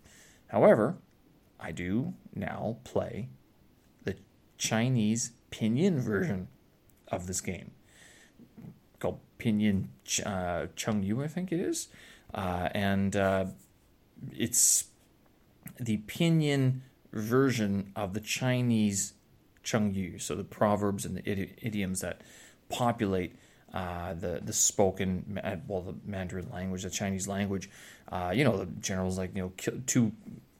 However, 0.47 0.97
I 1.59 1.71
do 1.71 2.13
now 2.33 2.77
play 2.83 3.29
the 4.03 4.15
Chinese 4.57 5.31
pinyin 5.51 5.99
version 5.99 6.47
of 7.09 7.27
this 7.27 7.41
game 7.41 7.71
called 8.99 9.19
Pinyin 9.39 9.87
uh, 10.25 10.67
Chengyu, 10.75 11.23
I 11.23 11.27
think 11.27 11.51
it 11.51 11.59
is. 11.59 11.89
Uh, 12.33 12.69
and 12.73 13.15
uh, 13.15 13.45
it's 14.35 14.85
the 15.79 15.97
pinyin 16.07 16.81
version 17.13 17.91
of 17.95 18.13
the 18.13 18.19
Chinese 18.19 19.13
Chengyu, 19.63 20.21
so 20.21 20.35
the 20.35 20.43
proverbs 20.43 21.05
and 21.05 21.17
the 21.17 21.49
idioms 21.61 22.01
that 22.01 22.21
populate 22.69 23.35
uh, 23.77 24.13
the 24.13 24.41
the 24.43 24.53
spoken 24.53 25.39
uh, 25.43 25.57
well 25.67 25.81
the 25.81 25.95
Mandarin 26.05 26.49
language, 26.51 26.83
the 26.83 26.89
Chinese 26.89 27.27
language. 27.27 27.69
Uh, 28.11 28.31
you 28.33 28.43
know 28.43 28.57
the 28.57 28.65
generals 28.79 29.17
like 29.17 29.35
you 29.35 29.41
know 29.43 29.51
kill, 29.57 29.75
two 29.85 30.11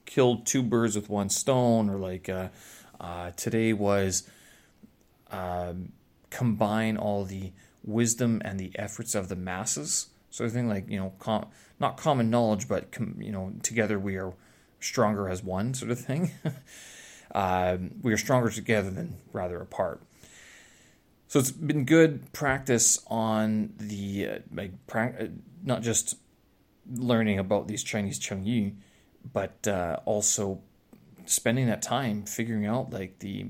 killed 0.06 0.46
two 0.46 0.62
birds 0.62 0.96
with 0.96 1.10
one 1.10 1.30
stone, 1.30 1.90
or 1.90 1.98
like 1.98 2.30
uh, 2.30 2.50
uh, 3.00 3.32
today 3.32 3.74
was 3.74 4.30
um, 5.32 5.92
combine 6.30 6.98
all 6.98 7.24
the 7.24 7.52
wisdom 7.84 8.42
and 8.44 8.60
the 8.60 8.72
efforts 8.76 9.16
of 9.16 9.30
the 9.30 9.36
masses. 9.36 10.08
Sort 10.30 10.48
of 10.48 10.54
thing 10.54 10.68
like, 10.68 10.90
you 10.90 11.00
know, 11.00 11.14
com- 11.20 11.48
not 11.80 11.98
common 11.98 12.30
knowledge, 12.30 12.68
but, 12.68 12.92
com- 12.92 13.18
you 13.20 13.32
know, 13.32 13.54
together 13.64 13.98
we 13.98 14.18
are 14.18 14.34
stronger 14.80 15.30
as 15.30 15.42
one, 15.44 15.74
sort 15.74 15.92
of 15.92 16.00
thing. 16.00 16.32
uh, 17.34 17.78
we 18.02 18.14
are 18.14 18.18
stronger 18.18 18.50
together 18.50 18.92
than 18.92 19.16
rather 19.32 19.60
apart. 19.62 20.02
So 21.28 21.40
it's 21.40 21.52
been 21.52 21.86
good 21.86 22.32
practice 22.32 23.04
on 23.08 23.74
the, 23.78 24.28
uh, 24.28 24.40
like, 24.54 24.72
pra- 24.88 25.16
uh, 25.20 25.28
not 25.64 25.82
just 25.82 26.18
learning 26.90 27.38
about 27.38 27.68
these 27.68 27.84
Chinese 27.84 28.20
Chengyu, 28.20 28.76
but 29.34 29.68
uh, 29.68 30.00
also 30.06 30.62
spending 31.26 31.68
that 31.68 31.82
time 31.82 32.24
figuring 32.24 32.66
out 32.66 32.92
like 32.92 33.20
the 33.20 33.48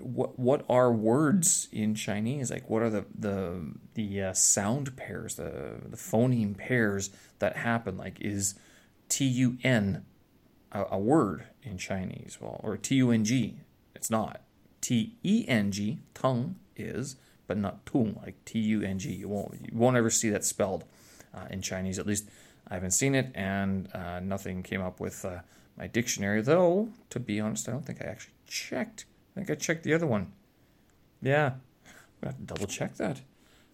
what 0.00 0.38
what 0.38 0.64
are 0.68 0.92
words 0.92 1.68
in 1.72 1.94
Chinese? 1.94 2.50
Like 2.50 2.68
what 2.68 2.82
are 2.82 2.90
the 2.90 3.06
the 3.18 3.72
the 3.94 4.22
uh, 4.22 4.32
sound 4.34 4.96
pairs, 4.96 5.36
the 5.36 5.76
the 5.88 5.96
phoneme 5.96 6.56
pairs 6.56 7.10
that 7.38 7.56
happen? 7.56 7.96
Like 7.96 8.20
is 8.20 8.54
T 9.08 9.24
U 9.24 9.56
N 9.64 10.04
a, 10.72 10.84
a 10.90 10.98
word 10.98 11.44
in 11.62 11.78
Chinese? 11.78 12.38
Well, 12.40 12.60
or 12.62 12.76
T 12.76 12.96
U 12.96 13.10
N 13.10 13.24
G? 13.24 13.60
It's 13.94 14.10
not. 14.10 14.42
T 14.80 15.16
E 15.24 15.44
N 15.48 15.72
G 15.72 16.00
tongue 16.14 16.56
is, 16.78 17.16
but 17.46 17.56
not 17.56 17.84
tung 17.86 18.18
like 18.22 18.44
T 18.44 18.58
U 18.58 18.82
N 18.82 18.98
G. 18.98 19.12
You 19.12 19.28
won't 19.28 19.54
you 19.54 19.78
won't 19.78 19.96
ever 19.96 20.10
see 20.10 20.30
that 20.30 20.44
spelled 20.44 20.84
uh, 21.34 21.46
in 21.50 21.62
Chinese. 21.62 21.98
At 21.98 22.06
least 22.06 22.28
I 22.68 22.74
haven't 22.74 22.92
seen 22.92 23.14
it, 23.14 23.30
and 23.34 23.88
uh, 23.94 24.20
nothing 24.20 24.62
came 24.62 24.82
up 24.82 25.00
with 25.00 25.24
uh, 25.24 25.40
my 25.76 25.86
dictionary, 25.86 26.42
though, 26.42 26.88
to 27.10 27.20
be 27.20 27.40
honest, 27.40 27.68
I 27.68 27.72
don't 27.72 27.86
think 27.86 28.02
I 28.02 28.06
actually 28.06 28.34
checked. 28.46 29.04
I 29.32 29.40
think 29.40 29.50
I 29.50 29.54
checked 29.54 29.84
the 29.84 29.94
other 29.94 30.06
one. 30.06 30.32
Yeah, 31.22 31.52
have 32.22 32.36
to 32.36 32.42
double 32.42 32.66
check 32.66 32.96
that. 32.96 33.20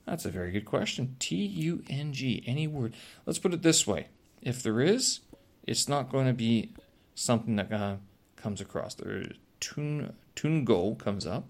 That's 0.07 0.25
a 0.25 0.31
very 0.31 0.51
good 0.51 0.67
question. 0.67 1.17
T 1.19 1.37
U 1.37 1.83
N 1.89 2.13
G, 2.13 2.43
any 2.47 2.67
word. 2.67 2.95
Let's 3.27 3.39
put 3.39 3.55
it 3.55 3.63
this 3.63 3.87
way 3.87 4.09
if 4.43 4.63
there 4.63 4.81
is, 4.81 5.21
it's 5.67 5.89
not 5.89 6.11
going 6.11 6.27
to 6.27 6.35
be 6.35 6.71
something 7.15 7.57
that 7.57 7.73
uh, 7.73 7.97
comes 8.37 8.61
across. 8.61 8.95
There, 8.95 9.25
tun, 9.61 10.13
tungo 10.37 10.99
comes 10.99 11.27
up. 11.27 11.49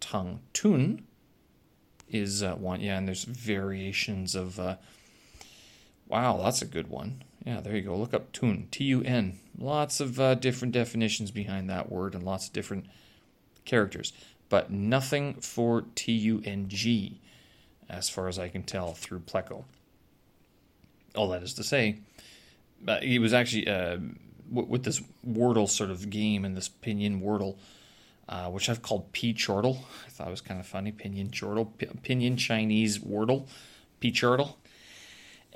Tongue 0.00 0.40
tun 0.52 1.04
is 2.08 2.42
uh, 2.42 2.54
one. 2.54 2.80
Yeah, 2.80 2.98
and 2.98 3.06
there's 3.06 3.24
variations 3.24 4.34
of. 4.34 4.58
Uh, 4.58 4.76
wow, 6.06 6.40
that's 6.42 6.62
a 6.62 6.66
good 6.66 6.88
one. 6.88 7.22
Yeah, 7.44 7.60
there 7.60 7.76
you 7.76 7.82
go. 7.82 7.96
Look 7.96 8.14
up 8.14 8.32
tun, 8.32 8.68
T 8.70 8.84
U 8.84 9.02
N. 9.02 9.38
Lots 9.58 10.00
of 10.00 10.20
uh, 10.20 10.34
different 10.34 10.72
definitions 10.72 11.30
behind 11.30 11.68
that 11.70 11.90
word 11.90 12.14
and 12.14 12.22
lots 12.22 12.46
of 12.46 12.52
different 12.52 12.86
characters, 13.64 14.12
but 14.48 14.70
nothing 14.70 15.34
for 15.34 15.84
T 15.94 16.12
U 16.12 16.42
N 16.44 16.68
G, 16.68 17.20
as 17.88 18.08
far 18.08 18.28
as 18.28 18.38
I 18.38 18.48
can 18.48 18.62
tell 18.62 18.94
through 18.94 19.20
Pleco. 19.20 19.64
All 21.14 21.28
that 21.30 21.42
is 21.42 21.54
to 21.54 21.64
say, 21.64 21.98
uh, 22.86 23.00
he 23.00 23.18
was 23.18 23.32
actually 23.32 23.66
uh, 23.66 23.98
w- 24.48 24.68
with 24.68 24.84
this 24.84 25.02
Wordle 25.26 25.68
sort 25.68 25.90
of 25.90 26.10
game 26.10 26.44
and 26.44 26.56
this 26.56 26.68
Pinyin 26.68 27.22
Wordle, 27.22 27.56
uh, 28.28 28.48
which 28.50 28.68
I've 28.68 28.82
called 28.82 29.12
P 29.12 29.34
Chortle. 29.34 29.84
I 30.06 30.10
thought 30.10 30.28
it 30.28 30.30
was 30.30 30.40
kind 30.40 30.60
of 30.60 30.66
funny. 30.66 30.92
Pinyin 30.92 31.30
Chortle, 31.30 31.72
Pinyin 31.78 32.38
Chinese 32.38 32.98
Wordle, 32.98 33.46
P 34.00 34.12
Chortle 34.12 34.56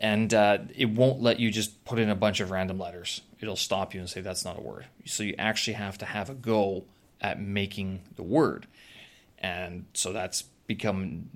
and 0.02 0.34
uh, 0.34 0.58
it 0.76 0.90
won't 0.90 1.22
let 1.22 1.38
you 1.38 1.50
just 1.50 1.84
put 1.84 2.00
in 2.00 2.10
a 2.10 2.14
bunch 2.16 2.40
of 2.40 2.50
random 2.50 2.78
letters. 2.78 3.22
It'll 3.40 3.56
stop 3.56 3.94
you 3.94 4.00
and 4.00 4.10
say 4.10 4.20
that's 4.20 4.44
not 4.44 4.58
a 4.58 4.60
word. 4.60 4.86
So 5.06 5.22
you 5.22 5.34
actually 5.38 5.74
have 5.74 5.96
to 5.98 6.04
have 6.04 6.28
a 6.28 6.34
go 6.34 6.84
at 7.20 7.40
making 7.40 8.00
the 8.16 8.24
word, 8.24 8.66
and 9.38 9.86
so 9.94 10.12
that's 10.12 10.42
become 10.66 11.30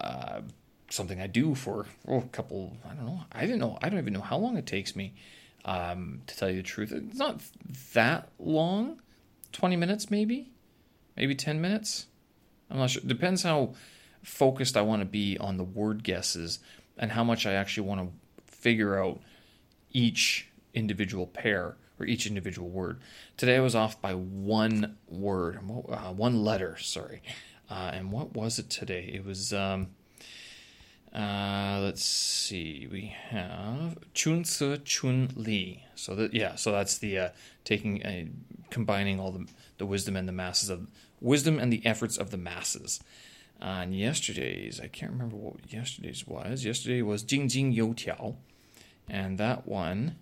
uh, 0.00 0.42
something 0.88 1.20
I 1.20 1.26
do 1.26 1.56
for 1.56 1.86
oh, 2.06 2.18
a 2.18 2.22
couple. 2.22 2.76
I 2.88 2.94
don't 2.94 3.06
know. 3.06 3.24
I 3.32 3.46
don't 3.46 3.58
know. 3.58 3.76
I 3.82 3.88
don't 3.88 3.98
even 3.98 4.12
know 4.12 4.20
how 4.20 4.38
long 4.38 4.56
it 4.56 4.66
takes 4.66 4.94
me. 4.94 5.14
Um, 5.64 6.22
to 6.28 6.36
tell 6.36 6.50
you 6.50 6.56
the 6.56 6.62
truth, 6.62 6.92
it's 6.92 7.18
not 7.18 7.40
that 7.94 8.28
long. 8.38 9.00
Twenty 9.50 9.76
minutes, 9.76 10.10
maybe, 10.10 10.51
maybe 11.16 11.34
ten 11.34 11.60
minutes. 11.60 12.06
I'm 12.70 12.78
not 12.78 12.90
sure. 12.90 13.02
Depends 13.04 13.42
how 13.42 13.74
focused 14.22 14.76
I 14.76 14.82
want 14.82 15.00
to 15.02 15.06
be 15.06 15.36
on 15.38 15.56
the 15.56 15.64
word 15.64 16.04
guesses 16.04 16.58
and 16.96 17.12
how 17.12 17.24
much 17.24 17.46
I 17.46 17.54
actually 17.54 17.88
want 17.88 18.00
to 18.00 18.52
figure 18.52 19.02
out 19.02 19.20
each 19.90 20.48
individual 20.74 21.26
pair 21.26 21.76
or 21.98 22.06
each 22.06 22.26
individual 22.26 22.68
word. 22.68 23.00
Today 23.36 23.56
I 23.56 23.60
was 23.60 23.74
off 23.74 24.00
by 24.00 24.14
one 24.14 24.96
word, 25.08 25.58
uh, 25.88 26.12
one 26.12 26.42
letter, 26.44 26.76
sorry. 26.78 27.22
Uh, 27.68 27.90
and 27.92 28.12
what 28.12 28.34
was 28.34 28.58
it 28.58 28.70
today? 28.70 29.10
It 29.12 29.24
was, 29.24 29.52
um, 29.52 29.88
uh, 31.14 31.80
let's 31.82 32.04
see, 32.04 32.88
we 32.90 33.14
have 33.28 33.98
Chun 34.14 34.44
Se 34.44 34.78
Chun 34.84 35.30
Li. 35.36 35.84
So 35.94 36.14
that, 36.14 36.32
yeah, 36.32 36.54
so 36.54 36.72
that's 36.72 36.98
the 36.98 37.18
uh, 37.18 37.28
taking, 37.64 38.02
uh, 38.04 38.24
combining 38.70 39.20
all 39.20 39.32
the, 39.32 39.46
the 39.82 39.86
wisdom 39.86 40.14
and 40.14 40.28
the 40.28 40.32
masses 40.32 40.70
of 40.70 40.86
wisdom 41.20 41.58
and 41.58 41.72
the 41.72 41.84
efforts 41.84 42.16
of 42.16 42.30
the 42.30 42.36
masses 42.36 43.00
on 43.60 43.92
yesterday's. 43.92 44.80
I 44.80 44.86
can't 44.86 45.10
remember 45.10 45.34
what 45.34 45.56
yesterday's 45.72 46.24
was. 46.24 46.64
Yesterday 46.64 47.02
was 47.02 47.24
Jing 47.24 47.48
Jing 47.48 47.72
You 47.72 47.88
Tiao, 47.88 48.36
and 49.08 49.38
that 49.38 49.66
one, 49.66 50.14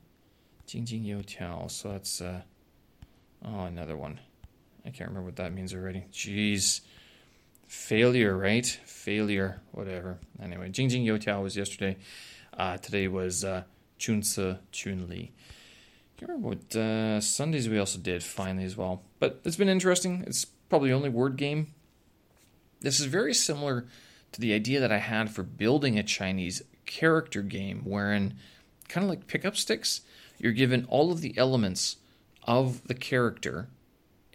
Jing 0.67 0.87
Jing 0.87 1.05
Tiao. 1.05 1.71
So 1.71 1.91
that's 1.91 2.23
uh, 2.23 2.41
oh 3.45 3.65
another 3.65 3.99
one. 3.99 4.19
I 4.87 4.89
can't 4.89 5.11
remember 5.11 5.27
what 5.27 5.37
that 5.37 5.53
means 5.53 5.75
already. 5.75 6.07
Jeez, 6.11 6.81
failure, 7.67 8.35
right? 8.39 8.65
Failure, 8.87 9.61
whatever. 9.73 10.21
Anyway, 10.43 10.71
Jing 10.71 10.89
Jing 10.89 11.03
You 11.03 11.19
Tiao 11.19 11.43
was 11.43 11.55
yesterday. 11.55 11.99
Uh, 12.57 12.79
today 12.79 13.09
was 13.09 13.45
uh, 13.45 13.65
Chun 13.99 14.23
Chun 14.23 15.07
Li. 15.07 15.33
Can't 16.21 16.29
remember 16.29 16.49
what 16.49 16.77
uh, 16.77 17.21
Sundays 17.21 17.69
we 17.69 17.79
also 17.79 17.99
did 17.99 18.23
finally 18.23 18.65
as 18.65 18.77
well. 18.77 19.03
But 19.19 19.41
it's 19.45 19.57
been 19.57 19.69
interesting. 19.69 20.23
It's 20.27 20.45
probably 20.45 20.91
the 20.91 20.97
only 20.97 21.09
word 21.09 21.37
game 21.37 21.69
this 22.81 22.99
is 22.99 23.07
very 23.07 23.35
similar 23.35 23.87
to 24.33 24.41
the 24.41 24.55
idea 24.55 24.81
that 24.81 24.93
I 24.93 24.99
had 24.99 25.31
for 25.31 25.43
building 25.43 25.99
a 25.99 26.03
Chinese 26.03 26.63
character 26.87 27.43
game, 27.43 27.83
wherein, 27.85 28.35
kind 28.89 29.05
of 29.05 29.11
like 29.11 29.27
pickup 29.27 29.57
sticks, 29.57 30.01
you're 30.39 30.53
given 30.53 30.87
all 30.89 31.13
of 31.13 31.21
the 31.21 31.37
elements 31.37 31.97
of 32.45 32.87
the 32.87 32.95
character, 32.95 33.69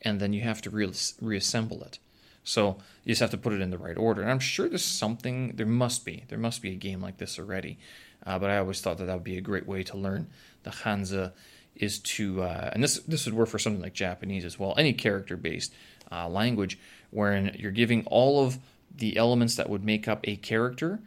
and 0.03 0.19
then 0.19 0.33
you 0.33 0.41
have 0.41 0.61
to 0.61 0.69
re- 0.69 0.91
reassemble 1.21 1.83
it. 1.83 1.99
So 2.43 2.77
you 3.03 3.11
just 3.11 3.21
have 3.21 3.31
to 3.31 3.37
put 3.37 3.53
it 3.53 3.61
in 3.61 3.71
the 3.71 3.77
right 3.77 3.97
order. 3.97 4.21
And 4.21 4.29
I'm 4.29 4.39
sure 4.39 4.69
there's 4.69 4.85
something, 4.85 5.53
there 5.55 5.65
must 5.65 6.05
be, 6.05 6.25
there 6.27 6.37
must 6.37 6.61
be 6.61 6.71
a 6.71 6.75
game 6.75 7.01
like 7.01 7.17
this 7.17 7.39
already. 7.39 7.79
Uh, 8.23 8.37
but 8.37 8.51
I 8.51 8.57
always 8.59 8.81
thought 8.81 8.99
that 8.99 9.05
that 9.05 9.13
would 9.13 9.23
be 9.23 9.37
a 9.37 9.41
great 9.41 9.65
way 9.65 9.81
to 9.83 9.97
learn 9.97 10.27
the 10.63 10.69
Hanzi 10.69 11.31
is 11.75 11.99
to, 11.99 12.43
uh, 12.43 12.69
and 12.73 12.83
this 12.83 12.99
this 12.99 13.25
would 13.25 13.33
work 13.33 13.49
for 13.49 13.59
something 13.59 13.81
like 13.81 13.93
Japanese 13.93 14.45
as 14.45 14.57
well, 14.57 14.73
any 14.77 14.93
character 14.93 15.37
based 15.37 15.73
uh, 16.11 16.27
language, 16.29 16.79
wherein 17.11 17.55
you're 17.59 17.71
giving 17.71 18.05
all 18.05 18.45
of 18.45 18.59
the 18.95 19.17
elements 19.17 19.55
that 19.55 19.69
would 19.69 19.83
make 19.83 20.07
up 20.07 20.21
a 20.23 20.35
character 20.37 20.99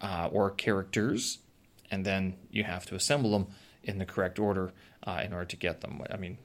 uh, 0.00 0.28
or 0.32 0.50
characters, 0.50 1.38
and 1.90 2.04
then 2.04 2.34
you 2.50 2.64
have 2.64 2.86
to 2.86 2.94
assemble 2.94 3.32
them 3.32 3.46
in 3.82 3.98
the 3.98 4.06
correct 4.06 4.38
order 4.38 4.72
uh, 5.06 5.20
in 5.24 5.32
order 5.32 5.44
to 5.44 5.56
get 5.56 5.80
them. 5.80 6.02
I 6.10 6.16
mean, 6.16 6.38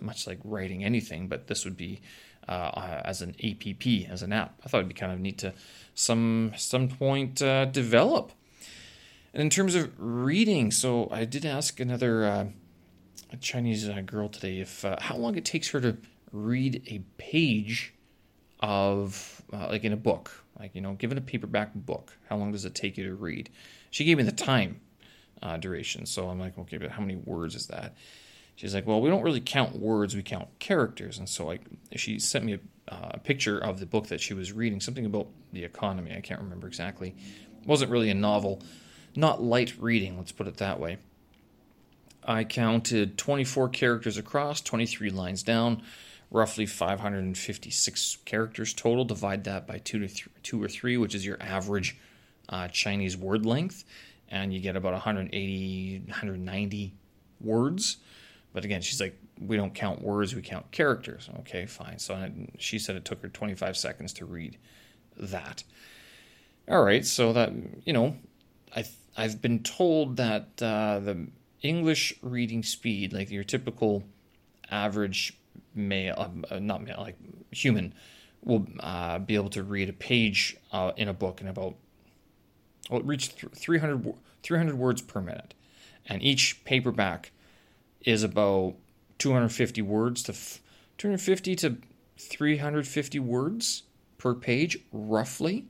much 0.00 0.26
like 0.26 0.38
writing 0.44 0.84
anything, 0.84 1.28
but 1.28 1.46
this 1.46 1.64
would 1.64 1.76
be 1.76 2.00
uh, 2.48 3.00
as 3.04 3.22
an 3.22 3.34
app, 3.42 3.86
as 4.10 4.22
an 4.22 4.32
app. 4.32 4.60
I 4.64 4.68
thought 4.68 4.78
it'd 4.78 4.88
be 4.88 4.94
kind 4.94 5.12
of 5.12 5.20
neat 5.20 5.38
to 5.38 5.54
some 5.94 6.52
some 6.56 6.88
point 6.88 7.40
uh, 7.40 7.64
develop. 7.66 8.32
And 9.32 9.40
in 9.40 9.48
terms 9.48 9.74
of 9.74 9.90
reading, 9.96 10.70
so 10.70 11.08
I 11.10 11.24
did 11.24 11.46
ask 11.46 11.80
another 11.80 12.52
uh, 13.32 13.36
Chinese 13.40 13.88
uh, 13.88 14.00
girl 14.04 14.28
today 14.28 14.60
if 14.60 14.84
uh, 14.84 14.96
how 15.00 15.16
long 15.16 15.36
it 15.36 15.44
takes 15.44 15.70
her 15.70 15.80
to 15.80 15.96
read 16.32 16.82
a 16.86 17.00
page 17.18 17.94
of 18.60 19.42
like 19.52 19.84
in 19.84 19.92
a 19.92 19.96
book, 19.96 20.30
like 20.58 20.74
you 20.74 20.80
know, 20.80 20.94
given 20.94 21.18
a 21.18 21.20
paperback 21.20 21.74
book, 21.74 22.12
how 22.28 22.36
long 22.36 22.52
does 22.52 22.64
it 22.64 22.74
take 22.74 22.96
you 22.96 23.04
to 23.04 23.14
read? 23.14 23.50
She 23.90 24.04
gave 24.04 24.16
me 24.16 24.22
the 24.22 24.32
time 24.32 24.80
uh, 25.42 25.56
duration. 25.56 26.06
So 26.06 26.28
I'm 26.28 26.38
like, 26.38 26.56
okay, 26.56 26.78
but 26.78 26.90
how 26.90 27.00
many 27.00 27.16
words 27.16 27.54
is 27.54 27.66
that? 27.66 27.94
She's 28.54 28.74
like, 28.74 28.86
well, 28.86 29.00
we 29.00 29.08
don't 29.08 29.22
really 29.22 29.40
count 29.40 29.76
words, 29.76 30.14
we 30.14 30.22
count 30.22 30.48
characters. 30.58 31.18
And 31.18 31.28
so 31.28 31.46
like, 31.46 31.62
she 31.96 32.18
sent 32.18 32.44
me 32.44 32.54
a, 32.54 32.60
uh, 32.88 33.16
picture 33.18 33.58
of 33.58 33.80
the 33.80 33.86
book 33.86 34.08
that 34.08 34.20
she 34.20 34.34
was 34.34 34.52
reading, 34.52 34.80
something 34.80 35.06
about 35.06 35.28
the 35.52 35.64
economy. 35.64 36.14
I 36.14 36.20
can't 36.20 36.40
remember 36.40 36.66
exactly. 36.66 37.14
It 37.60 37.66
wasn't 37.66 37.90
really 37.90 38.10
a 38.10 38.14
novel, 38.14 38.60
not 39.16 39.42
light 39.42 39.74
reading, 39.78 40.16
let's 40.18 40.32
put 40.32 40.46
it 40.46 40.58
that 40.58 40.78
way. 40.78 40.98
I 42.24 42.44
counted 42.44 43.18
24 43.18 43.68
characters 43.70 44.16
across, 44.16 44.60
23 44.60 45.10
lines 45.10 45.42
down, 45.42 45.82
roughly 46.30 46.66
556 46.66 48.18
characters 48.24 48.72
total. 48.72 49.04
Divide 49.04 49.44
that 49.44 49.66
by 49.66 49.78
two 49.78 50.06
to 50.06 50.28
two 50.42 50.62
or 50.62 50.68
three, 50.68 50.96
which 50.96 51.14
is 51.14 51.26
your 51.26 51.36
average 51.40 51.96
uh, 52.48 52.68
Chinese 52.68 53.16
word 53.16 53.44
length 53.44 53.84
and 54.32 54.52
you 54.52 54.60
get 54.60 54.74
about 54.74 54.94
180, 54.94 56.04
190 56.06 56.94
words. 57.40 57.98
But 58.52 58.64
again, 58.64 58.80
she's 58.80 59.00
like, 59.00 59.16
we 59.38 59.56
don't 59.56 59.74
count 59.74 60.02
words, 60.02 60.34
we 60.34 60.42
count 60.42 60.70
characters. 60.72 61.28
Okay, 61.40 61.66
fine. 61.66 61.98
So 61.98 62.30
she 62.58 62.78
said 62.78 62.96
it 62.96 63.04
took 63.04 63.22
her 63.22 63.28
25 63.28 63.76
seconds 63.76 64.12
to 64.14 64.24
read 64.24 64.56
that. 65.18 65.62
All 66.68 66.82
right, 66.82 67.04
so 67.04 67.32
that, 67.34 67.52
you 67.84 67.92
know, 67.92 68.16
I, 68.74 68.84
I've 69.16 69.42
been 69.42 69.62
told 69.62 70.16
that 70.16 70.62
uh, 70.62 71.00
the 71.00 71.28
English 71.62 72.14
reading 72.22 72.62
speed, 72.62 73.12
like 73.12 73.30
your 73.30 73.44
typical 73.44 74.04
average 74.70 75.38
male, 75.74 76.14
um, 76.18 76.44
uh, 76.50 76.58
not 76.58 76.82
male, 76.82 76.96
like 76.98 77.16
human, 77.50 77.94
will 78.44 78.66
uh, 78.80 79.18
be 79.18 79.34
able 79.34 79.50
to 79.50 79.62
read 79.62 79.88
a 79.88 79.92
page 79.92 80.56
uh, 80.72 80.92
in 80.96 81.08
a 81.08 81.14
book 81.14 81.40
in 81.40 81.48
about 81.48 81.74
well, 82.90 83.00
it 83.00 83.06
reached 83.06 83.44
300, 83.54 84.14
300 84.42 84.76
words 84.76 85.02
per 85.02 85.20
minute. 85.20 85.54
And 86.06 86.22
each 86.22 86.64
paperback 86.64 87.30
is 88.04 88.22
about 88.22 88.74
250 89.18 89.82
words 89.82 90.22
to 90.24 90.32
250 90.98 91.56
to 91.56 91.76
350 92.18 93.18
words 93.20 93.84
per 94.18 94.34
page, 94.34 94.78
roughly. 94.92 95.66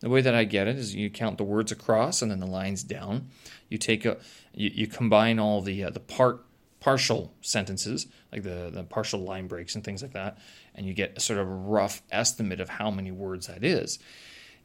The 0.00 0.08
way 0.08 0.22
that 0.22 0.34
I 0.34 0.44
get 0.44 0.66
it 0.66 0.76
is 0.76 0.94
you 0.94 1.10
count 1.10 1.38
the 1.38 1.44
words 1.44 1.70
across 1.70 2.22
and 2.22 2.30
then 2.30 2.40
the 2.40 2.46
lines 2.46 2.82
down. 2.82 3.28
You 3.68 3.78
take 3.78 4.04
a 4.04 4.18
you, 4.54 4.70
you 4.74 4.86
combine 4.86 5.38
all 5.38 5.60
the 5.60 5.84
uh, 5.84 5.90
the 5.90 6.00
part 6.00 6.44
partial 6.80 7.34
sentences 7.42 8.06
like 8.32 8.42
the 8.42 8.70
the 8.72 8.82
partial 8.84 9.20
line 9.20 9.46
breaks 9.46 9.74
and 9.74 9.84
things 9.84 10.02
like 10.02 10.12
that, 10.12 10.38
and 10.74 10.86
you 10.86 10.94
get 10.94 11.16
a 11.16 11.20
sort 11.20 11.38
of 11.38 11.46
rough 11.48 12.02
estimate 12.10 12.60
of 12.60 12.68
how 12.68 12.90
many 12.90 13.10
words 13.10 13.46
that 13.46 13.62
is. 13.62 13.98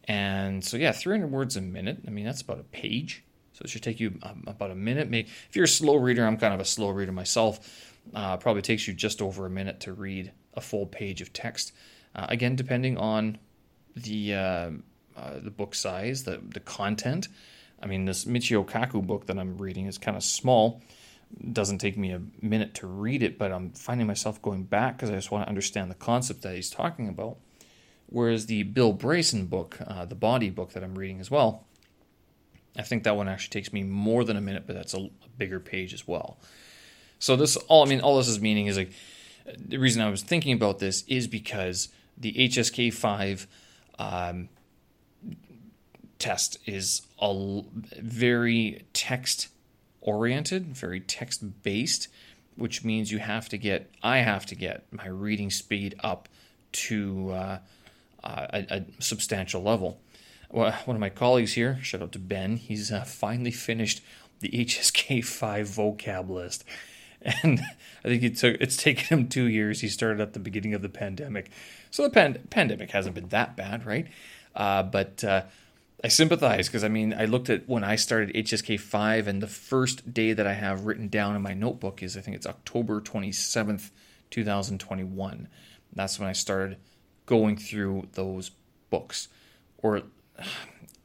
And 0.08 0.64
so, 0.64 0.78
yeah, 0.78 0.92
300 0.92 1.28
words 1.28 1.58
a 1.58 1.62
minute. 1.62 2.00
I 2.08 2.12
mean, 2.12 2.26
that's 2.26 2.42
about 2.42 2.60
a 2.60 2.64
page. 2.64 3.24
So 3.54 3.64
it 3.64 3.70
should 3.70 3.84
take 3.84 4.00
you 4.00 4.20
um, 4.22 4.44
about 4.48 4.70
a 4.70 4.76
minute. 4.76 5.10
Maybe 5.10 5.30
if 5.50 5.56
you're 5.56 5.66
a 5.66 5.68
slow 5.68 5.96
reader, 5.96 6.26
I'm 6.26 6.38
kind 6.38 6.54
of 6.54 6.60
a 6.60 6.66
slow 6.66 6.90
reader 6.90 7.12
myself. 7.12 7.94
Uh, 8.14 8.38
probably 8.38 8.62
takes 8.62 8.88
you 8.88 8.94
just 8.94 9.22
over 9.22 9.46
a 9.46 9.50
minute 9.50 9.80
to 9.82 9.94
read 9.94 10.32
a 10.54 10.62
full 10.62 10.86
page 10.86 11.22
of 11.22 11.34
text. 11.34 11.72
Uh, 12.14 12.28
again, 12.30 12.56
depending 12.56 12.98
on 12.98 13.38
the 13.96 14.34
uh, 15.16 15.40
the 15.40 15.52
book 15.52 15.76
size, 15.76 16.24
the 16.24 16.42
the 16.54 16.60
content. 16.60 17.28
I 17.82 17.88
mean, 17.88 18.06
this 18.06 18.26
Michio 18.26 18.66
Kaku 18.66 19.06
book 19.06 19.28
that 19.28 19.38
I'm 19.38 19.58
reading 19.58 19.86
is 19.86 19.98
kind 19.98 20.18
of 20.18 20.24
small. 20.24 20.82
Doesn't 21.52 21.80
take 21.80 21.98
me 21.98 22.12
a 22.12 22.22
minute 22.42 22.76
to 22.76 22.88
read 22.88 23.22
it, 23.24 23.38
but 23.38 23.52
I'm 23.52 23.72
finding 23.72 24.08
myself 24.08 24.42
going 24.42 24.64
back 24.64 24.98
because 24.98 25.10
I 25.10 25.16
just 25.16 25.32
want 25.32 25.46
to 25.46 25.50
understand 25.50 25.92
the 25.92 25.96
concept 25.96 26.42
that 26.44 26.56
he's 26.56 26.70
talking 26.70 27.10
about. 27.10 27.38
Whereas 28.08 28.46
the 28.46 28.64
Bill 28.64 28.94
Bryson 28.94 29.48
book, 29.48 29.78
uh, 29.86 30.06
the 30.06 30.16
body 30.16 30.50
book 30.50 30.74
that 30.74 30.84
I'm 30.84 30.98
reading 30.98 31.20
as 31.20 31.32
well, 31.32 31.66
I 32.78 32.84
think 32.84 33.04
that 33.04 33.16
one 33.16 33.28
actually 33.28 33.60
takes 33.60 33.74
me 33.74 33.84
more 33.84 34.24
than 34.24 34.38
a 34.38 34.42
minute, 34.42 34.64
but 34.68 34.76
that's 34.76 34.94
a, 34.94 35.00
a 35.00 35.30
bigger 35.38 35.60
page 35.60 35.94
as 35.94 36.08
well. 36.08 36.38
So 37.20 37.36
this 37.36 37.56
all 37.56 37.86
I 37.86 37.90
mean, 37.90 38.02
all 38.02 38.18
this 38.18 38.28
is 38.28 38.40
meaning 38.40 38.68
is 38.68 38.78
like 38.78 38.92
the 39.58 39.78
reason 39.78 40.02
I 40.02 40.10
was 40.10 40.22
thinking 40.22 40.54
about 40.54 40.80
this 40.80 41.04
is 41.08 41.28
because 41.28 41.90
the 42.18 42.34
HSK 42.34 42.94
five 42.94 43.48
um, 44.00 44.50
test 46.26 46.58
is 46.66 47.04
a 47.22 47.62
very 48.02 48.84
text 48.94 49.50
oriented, 50.02 50.76
very 50.76 51.00
text 51.00 51.62
based, 51.62 52.08
which 52.56 52.84
means 52.84 53.12
you 53.12 53.20
have 53.20 53.48
to 53.50 53.60
get 53.60 53.92
I 54.02 54.18
have 54.18 54.48
to 54.48 54.56
get 54.56 54.92
my 54.92 55.06
reading 55.06 55.52
speed 55.52 55.94
up 56.00 56.28
to 56.88 57.30
uh, 57.32 57.58
uh, 58.24 58.48
a, 58.54 58.66
a, 58.72 58.86
substantial 59.00 59.62
level. 59.62 60.00
Well, 60.50 60.72
one 60.86 60.96
of 60.96 61.00
my 61.00 61.12
colleagues 61.12 61.54
here, 61.54 61.78
shout 61.84 62.02
out 62.02 62.12
to 62.14 62.20
Ben, 62.20 62.58
he's 62.58 62.92
uh, 62.92 63.04
finally 63.04 63.52
finished 63.52 64.02
the 64.40 64.50
HSK 64.50 65.24
5 65.24 65.68
vocab 65.68 66.30
list. 66.30 66.64
And 67.22 67.60
I 68.04 68.08
think 68.08 68.24
it 68.24 68.38
took, 68.38 68.58
it's 68.60 68.78
taken 68.78 69.06
him 69.06 69.28
two 69.28 69.46
years. 69.46 69.82
He 69.82 69.88
started 69.88 70.22
at 70.22 70.34
the 70.34 70.40
beginning 70.40 70.74
of 70.74 70.82
the 70.82 70.90
pandemic. 70.90 71.52
So 71.92 72.02
the 72.04 72.10
pan- 72.10 72.48
pandemic 72.50 72.92
hasn't 72.92 73.14
been 73.14 73.30
that 73.30 73.56
bad, 73.56 73.86
right? 73.86 74.08
Uh, 74.56 74.84
but 74.84 75.24
uh, 75.24 75.44
I 76.06 76.08
sympathize 76.08 76.68
because 76.68 76.84
I 76.84 76.88
mean, 76.88 77.16
I 77.18 77.26
looked 77.26 77.50
at 77.50 77.68
when 77.68 77.84
I 77.84 77.96
started 77.96 78.36
HSK 78.36 78.80
5, 78.80 79.28
and 79.28 79.42
the 79.42 79.48
first 79.48 80.14
day 80.14 80.34
that 80.34 80.46
I 80.46 80.54
have 80.54 80.86
written 80.86 81.08
down 81.08 81.36
in 81.36 81.42
my 81.42 81.56
notebook 81.56 82.04
is 82.04 82.16
I 82.16 82.22
think 82.22 82.38
it's 82.38 82.46
October 82.46 83.02
27th, 83.02 83.90
2021. 84.30 85.48
That's 85.94 86.20
when 86.20 86.30
I 86.30 86.34
started 86.34 86.78
going 87.26 87.58
through 87.58 88.10
those 88.14 88.52
books. 88.92 89.30
Or 89.80 90.04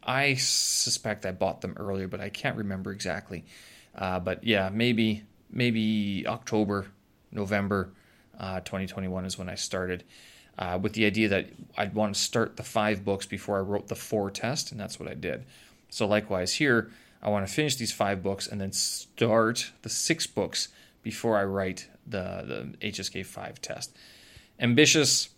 I 0.03 0.35
suspect 0.35 1.25
I 1.25 1.33
bought 1.33 1.63
them 1.63 1.77
earlier, 1.79 2.07
but 2.07 2.21
I 2.21 2.29
can't 2.29 2.59
remember 2.59 2.93
exactly. 2.93 3.47
Uh, 3.95 4.21
but 4.21 4.45
yeah, 4.45 4.69
maybe 4.71 5.23
maybe 5.51 6.27
October, 6.27 6.89
November, 7.33 7.95
uh, 8.39 8.61
2021 8.61 9.25
is 9.25 9.39
when 9.39 9.49
I 9.49 9.55
started. 9.55 10.05
Uh, 10.61 10.79
with 10.81 10.92
the 10.92 11.07
idea 11.07 11.27
that 11.27 11.49
I'd 11.79 11.94
want 11.94 12.14
to 12.14 12.20
start 12.20 12.59
the 12.59 12.62
five 12.62 13.03
books 13.03 13.25
before 13.25 13.57
I 13.57 13.61
wrote 13.61 13.88
the 13.88 13.94
four 13.94 14.31
test, 14.31 14.70
and 14.70 14.79
that's 14.79 15.01
what 15.01 15.09
I 15.09 15.14
did. 15.14 15.46
So 15.88 16.07
likewise 16.07 16.55
here, 16.55 16.90
I 17.23 17.31
want 17.31 17.46
to 17.46 17.53
finish 17.53 17.77
these 17.77 17.92
five 17.92 18.23
books 18.23 18.46
and 18.46 18.61
then 18.61 18.73
start 18.73 19.73
the 19.81 19.88
six 19.88 20.27
books 20.27 20.68
before 21.03 21.38
I 21.38 21.44
write 21.44 21.88
the 22.07 22.75
the 22.81 22.87
HSK 22.87 23.25
five 23.25 23.62
test. 23.62 23.96
Ambitious, 24.59 25.31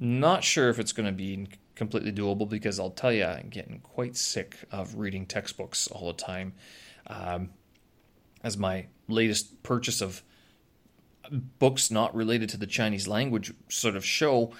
not 0.00 0.42
sure 0.42 0.68
if 0.68 0.80
it's 0.80 0.92
going 0.92 1.06
to 1.06 1.12
be 1.12 1.46
completely 1.76 2.12
doable 2.12 2.48
because 2.48 2.80
I'll 2.80 2.90
tell 2.90 3.12
you, 3.12 3.24
I'm 3.24 3.50
getting 3.50 3.78
quite 3.84 4.16
sick 4.16 4.56
of 4.72 4.96
reading 4.96 5.26
textbooks 5.26 5.86
all 5.86 6.08
the 6.08 6.22
time. 6.22 6.54
Um, 7.06 7.50
as 8.42 8.56
my 8.56 8.86
latest 9.06 9.62
purchase 9.62 10.00
of 10.00 10.22
books 11.30 11.90
not 11.90 12.14
related 12.14 12.48
to 12.50 12.56
the 12.56 12.66
Chinese 12.66 13.08
language 13.08 13.52
sort 13.68 13.96
of 13.96 14.04
show, 14.04 14.52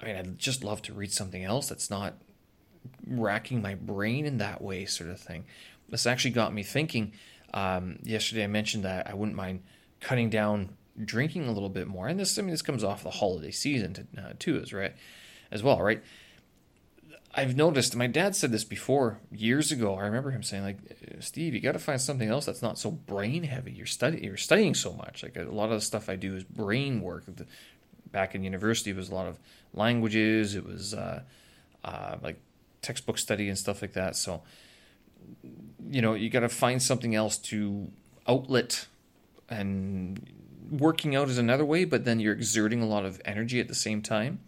I 0.00 0.06
mean, 0.06 0.16
I'd 0.16 0.38
just 0.38 0.64
love 0.64 0.82
to 0.82 0.92
read 0.92 1.12
something 1.12 1.44
else 1.44 1.68
that's 1.68 1.90
not 1.90 2.14
racking 3.06 3.62
my 3.62 3.74
brain 3.74 4.26
in 4.26 4.38
that 4.38 4.60
way, 4.62 4.84
sort 4.84 5.10
of 5.10 5.20
thing. 5.20 5.44
This 5.88 6.06
actually 6.06 6.32
got 6.32 6.52
me 6.52 6.62
thinking. 6.62 7.12
Um, 7.52 7.98
yesterday, 8.02 8.44
I 8.44 8.48
mentioned 8.48 8.84
that 8.84 9.08
I 9.08 9.14
wouldn't 9.14 9.36
mind 9.36 9.62
cutting 10.00 10.30
down 10.30 10.76
drinking 11.02 11.48
a 11.48 11.52
little 11.52 11.68
bit 11.68 11.86
more, 11.86 12.08
and 12.08 12.18
this 12.18 12.38
I 12.38 12.42
mean 12.42 12.50
this 12.50 12.62
comes 12.62 12.84
off 12.84 13.02
the 13.02 13.10
holiday 13.10 13.50
season 13.50 13.94
to, 13.94 14.06
uh, 14.18 14.32
too, 14.38 14.56
is 14.56 14.72
right 14.72 14.94
as 15.50 15.62
well, 15.62 15.80
right? 15.80 16.02
I've 17.36 17.56
noticed. 17.56 17.96
My 17.96 18.06
dad 18.06 18.36
said 18.36 18.52
this 18.52 18.64
before 18.64 19.18
years 19.32 19.72
ago. 19.72 19.96
I 19.96 20.02
remember 20.02 20.30
him 20.30 20.42
saying, 20.42 20.62
like, 20.62 20.78
Steve, 21.20 21.54
you 21.54 21.60
got 21.60 21.72
to 21.72 21.78
find 21.78 22.00
something 22.00 22.28
else 22.28 22.46
that's 22.46 22.62
not 22.62 22.78
so 22.78 22.92
brain 22.92 23.42
heavy. 23.42 23.72
You're 23.72 23.86
studying, 23.86 24.22
you're 24.22 24.36
studying 24.36 24.74
so 24.74 24.92
much. 24.92 25.22
Like 25.22 25.36
a 25.36 25.42
lot 25.42 25.64
of 25.64 25.72
the 25.72 25.80
stuff 25.80 26.08
I 26.08 26.16
do 26.16 26.36
is 26.36 26.44
brain 26.44 27.00
work. 27.00 27.24
Back 28.12 28.34
in 28.36 28.44
university, 28.44 28.90
it 28.90 28.96
was 28.96 29.08
a 29.08 29.14
lot 29.14 29.26
of 29.26 29.40
languages. 29.72 30.54
It 30.54 30.64
was 30.64 30.94
uh, 30.94 31.22
uh, 31.84 32.16
like 32.22 32.40
textbook 32.82 33.18
study 33.18 33.48
and 33.48 33.58
stuff 33.58 33.82
like 33.82 33.94
that. 33.94 34.14
So, 34.14 34.42
you 35.90 36.02
know, 36.02 36.14
you 36.14 36.30
got 36.30 36.40
to 36.40 36.48
find 36.48 36.80
something 36.80 37.14
else 37.16 37.38
to 37.38 37.90
outlet 38.28 38.86
and 39.48 40.24
working 40.70 41.16
out 41.16 41.28
is 41.28 41.38
another 41.38 41.64
way, 41.64 41.84
but 41.84 42.04
then 42.04 42.20
you're 42.20 42.32
exerting 42.32 42.80
a 42.82 42.86
lot 42.86 43.04
of 43.04 43.20
energy 43.24 43.60
at 43.60 43.68
the 43.68 43.74
same 43.74 44.02
time. 44.02 44.40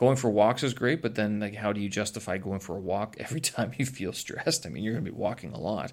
Going 0.00 0.16
for 0.16 0.30
walks 0.30 0.62
is 0.62 0.72
great, 0.72 1.02
but 1.02 1.14
then 1.14 1.40
like 1.40 1.54
how 1.54 1.74
do 1.74 1.80
you 1.82 1.90
justify 1.90 2.38
going 2.38 2.60
for 2.60 2.74
a 2.74 2.80
walk 2.80 3.16
every 3.20 3.40
time 3.42 3.72
you 3.76 3.84
feel 3.84 4.14
stressed? 4.14 4.64
I 4.64 4.70
mean, 4.70 4.82
you're 4.82 4.94
going 4.94 5.04
to 5.04 5.10
be 5.10 5.16
walking 5.16 5.52
a 5.52 5.60
lot. 5.60 5.92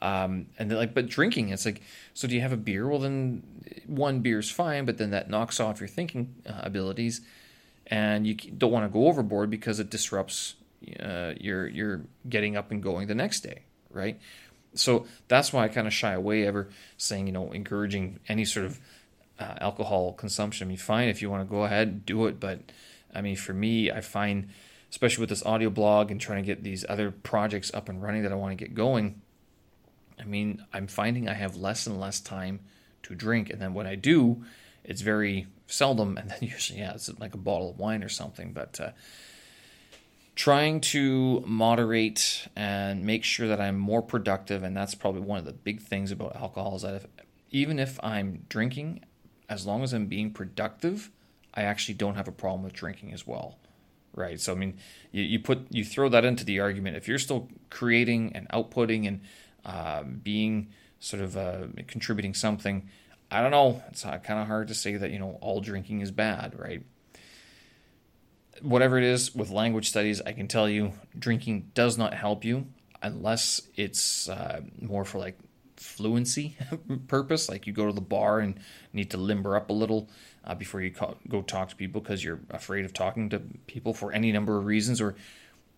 Um, 0.00 0.46
and 0.58 0.74
like, 0.74 0.94
but 0.94 1.06
drinking, 1.06 1.50
it's 1.50 1.66
like, 1.66 1.82
so 2.14 2.26
do 2.26 2.34
you 2.34 2.40
have 2.40 2.54
a 2.54 2.56
beer? 2.56 2.88
Well, 2.88 2.98
then 2.98 3.42
one 3.86 4.20
beer's 4.20 4.50
fine, 4.50 4.86
but 4.86 4.96
then 4.96 5.10
that 5.10 5.28
knocks 5.28 5.60
off 5.60 5.80
your 5.80 5.88
thinking 5.88 6.34
uh, 6.48 6.60
abilities, 6.62 7.20
and 7.88 8.26
you 8.26 8.36
don't 8.36 8.72
want 8.72 8.86
to 8.86 8.88
go 8.88 9.06
overboard 9.06 9.50
because 9.50 9.80
it 9.80 9.90
disrupts 9.90 10.54
uh, 10.98 11.34
your 11.38 11.68
your 11.68 12.04
getting 12.26 12.56
up 12.56 12.70
and 12.70 12.82
going 12.82 13.06
the 13.06 13.14
next 13.14 13.40
day, 13.40 13.64
right? 13.90 14.18
So 14.72 15.06
that's 15.28 15.52
why 15.52 15.64
I 15.64 15.68
kind 15.68 15.86
of 15.86 15.92
shy 15.92 16.14
away 16.14 16.46
ever 16.46 16.70
saying, 16.96 17.26
you 17.26 17.34
know, 17.34 17.52
encouraging 17.52 18.18
any 18.28 18.46
sort 18.46 18.64
of 18.64 18.80
uh, 19.38 19.56
alcohol 19.60 20.14
consumption. 20.14 20.66
I 20.66 20.68
mean, 20.68 20.78
fine 20.78 21.10
if 21.10 21.20
you 21.20 21.28
want 21.28 21.46
to 21.46 21.50
go 21.50 21.64
ahead, 21.64 21.88
and 21.88 22.06
do 22.06 22.26
it, 22.28 22.40
but 22.40 22.60
I 23.16 23.22
mean, 23.22 23.36
for 23.36 23.52
me, 23.52 23.90
I 23.90 24.00
find, 24.00 24.48
especially 24.90 25.22
with 25.22 25.30
this 25.30 25.44
audio 25.44 25.70
blog 25.70 26.10
and 26.10 26.20
trying 26.20 26.42
to 26.42 26.46
get 26.46 26.62
these 26.62 26.84
other 26.88 27.10
projects 27.10 27.72
up 27.72 27.88
and 27.88 28.02
running 28.02 28.22
that 28.22 28.32
I 28.32 28.36
want 28.36 28.56
to 28.56 28.64
get 28.64 28.74
going, 28.74 29.22
I 30.18 30.24
mean, 30.24 30.64
I'm 30.72 30.86
finding 30.86 31.28
I 31.28 31.34
have 31.34 31.56
less 31.56 31.86
and 31.86 32.00
less 32.00 32.20
time 32.20 32.60
to 33.04 33.14
drink. 33.14 33.50
And 33.50 33.60
then 33.60 33.74
when 33.74 33.86
I 33.86 33.94
do, 33.94 34.44
it's 34.84 35.00
very 35.00 35.46
seldom. 35.66 36.16
And 36.16 36.30
then 36.30 36.38
usually, 36.42 36.80
yeah, 36.80 36.92
it's 36.92 37.10
like 37.18 37.34
a 37.34 37.38
bottle 37.38 37.70
of 37.70 37.78
wine 37.78 38.02
or 38.02 38.08
something. 38.08 38.52
But 38.52 38.80
uh, 38.80 38.90
trying 40.34 40.80
to 40.82 41.42
moderate 41.46 42.46
and 42.54 43.04
make 43.04 43.24
sure 43.24 43.48
that 43.48 43.60
I'm 43.60 43.78
more 43.78 44.02
productive. 44.02 44.62
And 44.62 44.76
that's 44.76 44.94
probably 44.94 45.22
one 45.22 45.38
of 45.38 45.44
the 45.44 45.52
big 45.52 45.80
things 45.80 46.12
about 46.12 46.36
alcohol 46.36 46.76
is 46.76 46.82
that 46.82 46.94
if, 46.94 47.06
even 47.50 47.78
if 47.78 47.98
I'm 48.04 48.44
drinking, 48.48 49.04
as 49.48 49.66
long 49.66 49.82
as 49.82 49.92
I'm 49.92 50.06
being 50.06 50.32
productive, 50.32 51.10
I 51.56 51.62
actually 51.62 51.94
don't 51.94 52.16
have 52.16 52.28
a 52.28 52.32
problem 52.32 52.62
with 52.62 52.72
drinking 52.72 53.12
as 53.12 53.26
well 53.26 53.58
right? 54.14 54.40
So 54.40 54.52
I 54.52 54.54
mean, 54.54 54.78
you, 55.12 55.22
you 55.22 55.38
put 55.38 55.66
you 55.68 55.84
throw 55.84 56.08
that 56.08 56.24
into 56.24 56.42
the 56.42 56.60
argument. 56.60 56.96
If 56.96 57.06
you're 57.06 57.18
still 57.18 57.50
creating 57.68 58.32
and 58.34 58.48
outputting 58.48 59.06
and 59.06 59.20
uh, 59.66 60.04
being 60.04 60.68
sort 61.00 61.22
of 61.22 61.36
uh, 61.36 61.66
contributing 61.86 62.34
something. 62.34 62.88
I 63.30 63.42
don't 63.42 63.50
know. 63.50 63.82
It's 63.88 64.06
uh, 64.06 64.18
kind 64.18 64.40
of 64.40 64.46
hard 64.46 64.68
to 64.68 64.74
say 64.74 64.96
that 64.96 65.10
you 65.10 65.18
know 65.18 65.38
all 65.40 65.60
drinking 65.60 66.00
is 66.00 66.10
bad, 66.10 66.58
right? 66.58 66.82
Whatever 68.62 68.96
it 68.96 69.04
is 69.04 69.34
with 69.34 69.50
language 69.50 69.88
studies, 69.88 70.22
I 70.24 70.32
can 70.32 70.48
tell 70.48 70.68
you 70.68 70.92
drinking 71.18 71.72
does 71.74 71.98
not 71.98 72.14
help 72.14 72.44
you 72.44 72.66
unless 73.02 73.60
it's 73.74 74.28
uh, 74.28 74.62
more 74.80 75.04
for 75.04 75.18
like 75.18 75.38
fluency 75.76 76.56
purpose. 77.08 77.48
Like 77.48 77.66
you 77.66 77.72
go 77.72 77.86
to 77.86 77.92
the 77.92 78.00
bar 78.00 78.40
and 78.40 78.58
need 78.92 79.10
to 79.10 79.18
limber 79.18 79.56
up 79.56 79.68
a 79.68 79.74
little 79.74 80.08
uh, 80.46 80.54
before 80.54 80.80
you 80.80 80.92
go 81.28 81.42
talk 81.42 81.68
to 81.70 81.76
people 81.76 82.00
because 82.00 82.22
you're 82.22 82.40
afraid 82.50 82.84
of 82.84 82.92
talking 82.92 83.28
to 83.30 83.40
people 83.66 83.92
for 83.92 84.12
any 84.12 84.30
number 84.32 84.56
of 84.56 84.64
reasons, 84.64 85.00
or 85.00 85.16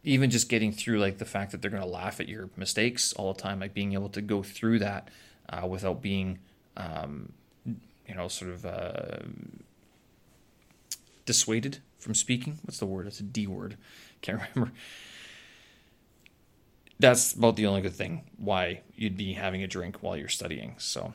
even 0.05 0.31
just 0.31 0.49
getting 0.49 0.73
through 0.73 0.99
like 0.99 1.19
the 1.19 1.25
fact 1.25 1.53
that 1.53 1.63
they're 1.63 1.71
going 1.71 1.83
to 1.83 1.89
laugh 1.89 2.21
at 2.21 2.29
your 2.29 2.51
mistakes 2.57 3.13
all 3.15 3.33
the 3.33 3.41
time, 3.41 3.61
like 3.61 3.75
being 3.75 3.95
able 3.95 4.09
to 4.11 4.21
go 4.21 4.43
through 4.43 4.79
that 4.79 5.09
uh, 5.49 5.67
without 5.67 6.03
being, 6.03 6.39
um, 6.77 7.33
you 7.65 8.15
know, 8.15 8.29
sort 8.29 8.51
of 8.51 8.67
uh, 8.67 9.19
dissuaded 11.25 11.79
from 11.99 12.15
speaking. 12.15 12.59
What's 12.65 12.79
the 12.79 12.87
word? 12.87 13.07
It's 13.07 13.21
a 13.21 13.25
D 13.25 13.47
word. 13.47 13.77
Can't 14.23 14.41
remember. 14.55 14.75
That's 17.01 17.33
about 17.33 17.57
the 17.57 17.67
only 17.67 17.81
good 17.81 17.95
thing 17.95 18.25
why 18.39 18.81
you'd 18.95 19.17
be 19.17 19.35
having 19.35 19.63
a 19.63 19.69
drink 19.69 19.99
while 20.03 20.17
you're 20.17 20.29
studying. 20.29 20.75
So 20.79 21.13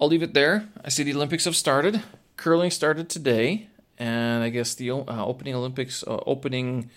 I'll 0.00 0.08
leave 0.08 0.22
it 0.22 0.34
there. 0.34 0.68
I 0.84 0.88
see 0.88 1.02
the 1.02 1.14
Olympics 1.14 1.44
have 1.44 1.56
started. 1.56 2.02
Curling 2.36 2.70
started 2.70 3.08
today 3.08 3.68
and 3.98 4.42
I 4.42 4.48
guess 4.48 4.74
the 4.74 4.90
uh, 4.90 5.24
opening 5.24 5.54
Olympics 5.54 6.02
uh, 6.02 6.20
opening 6.26 6.90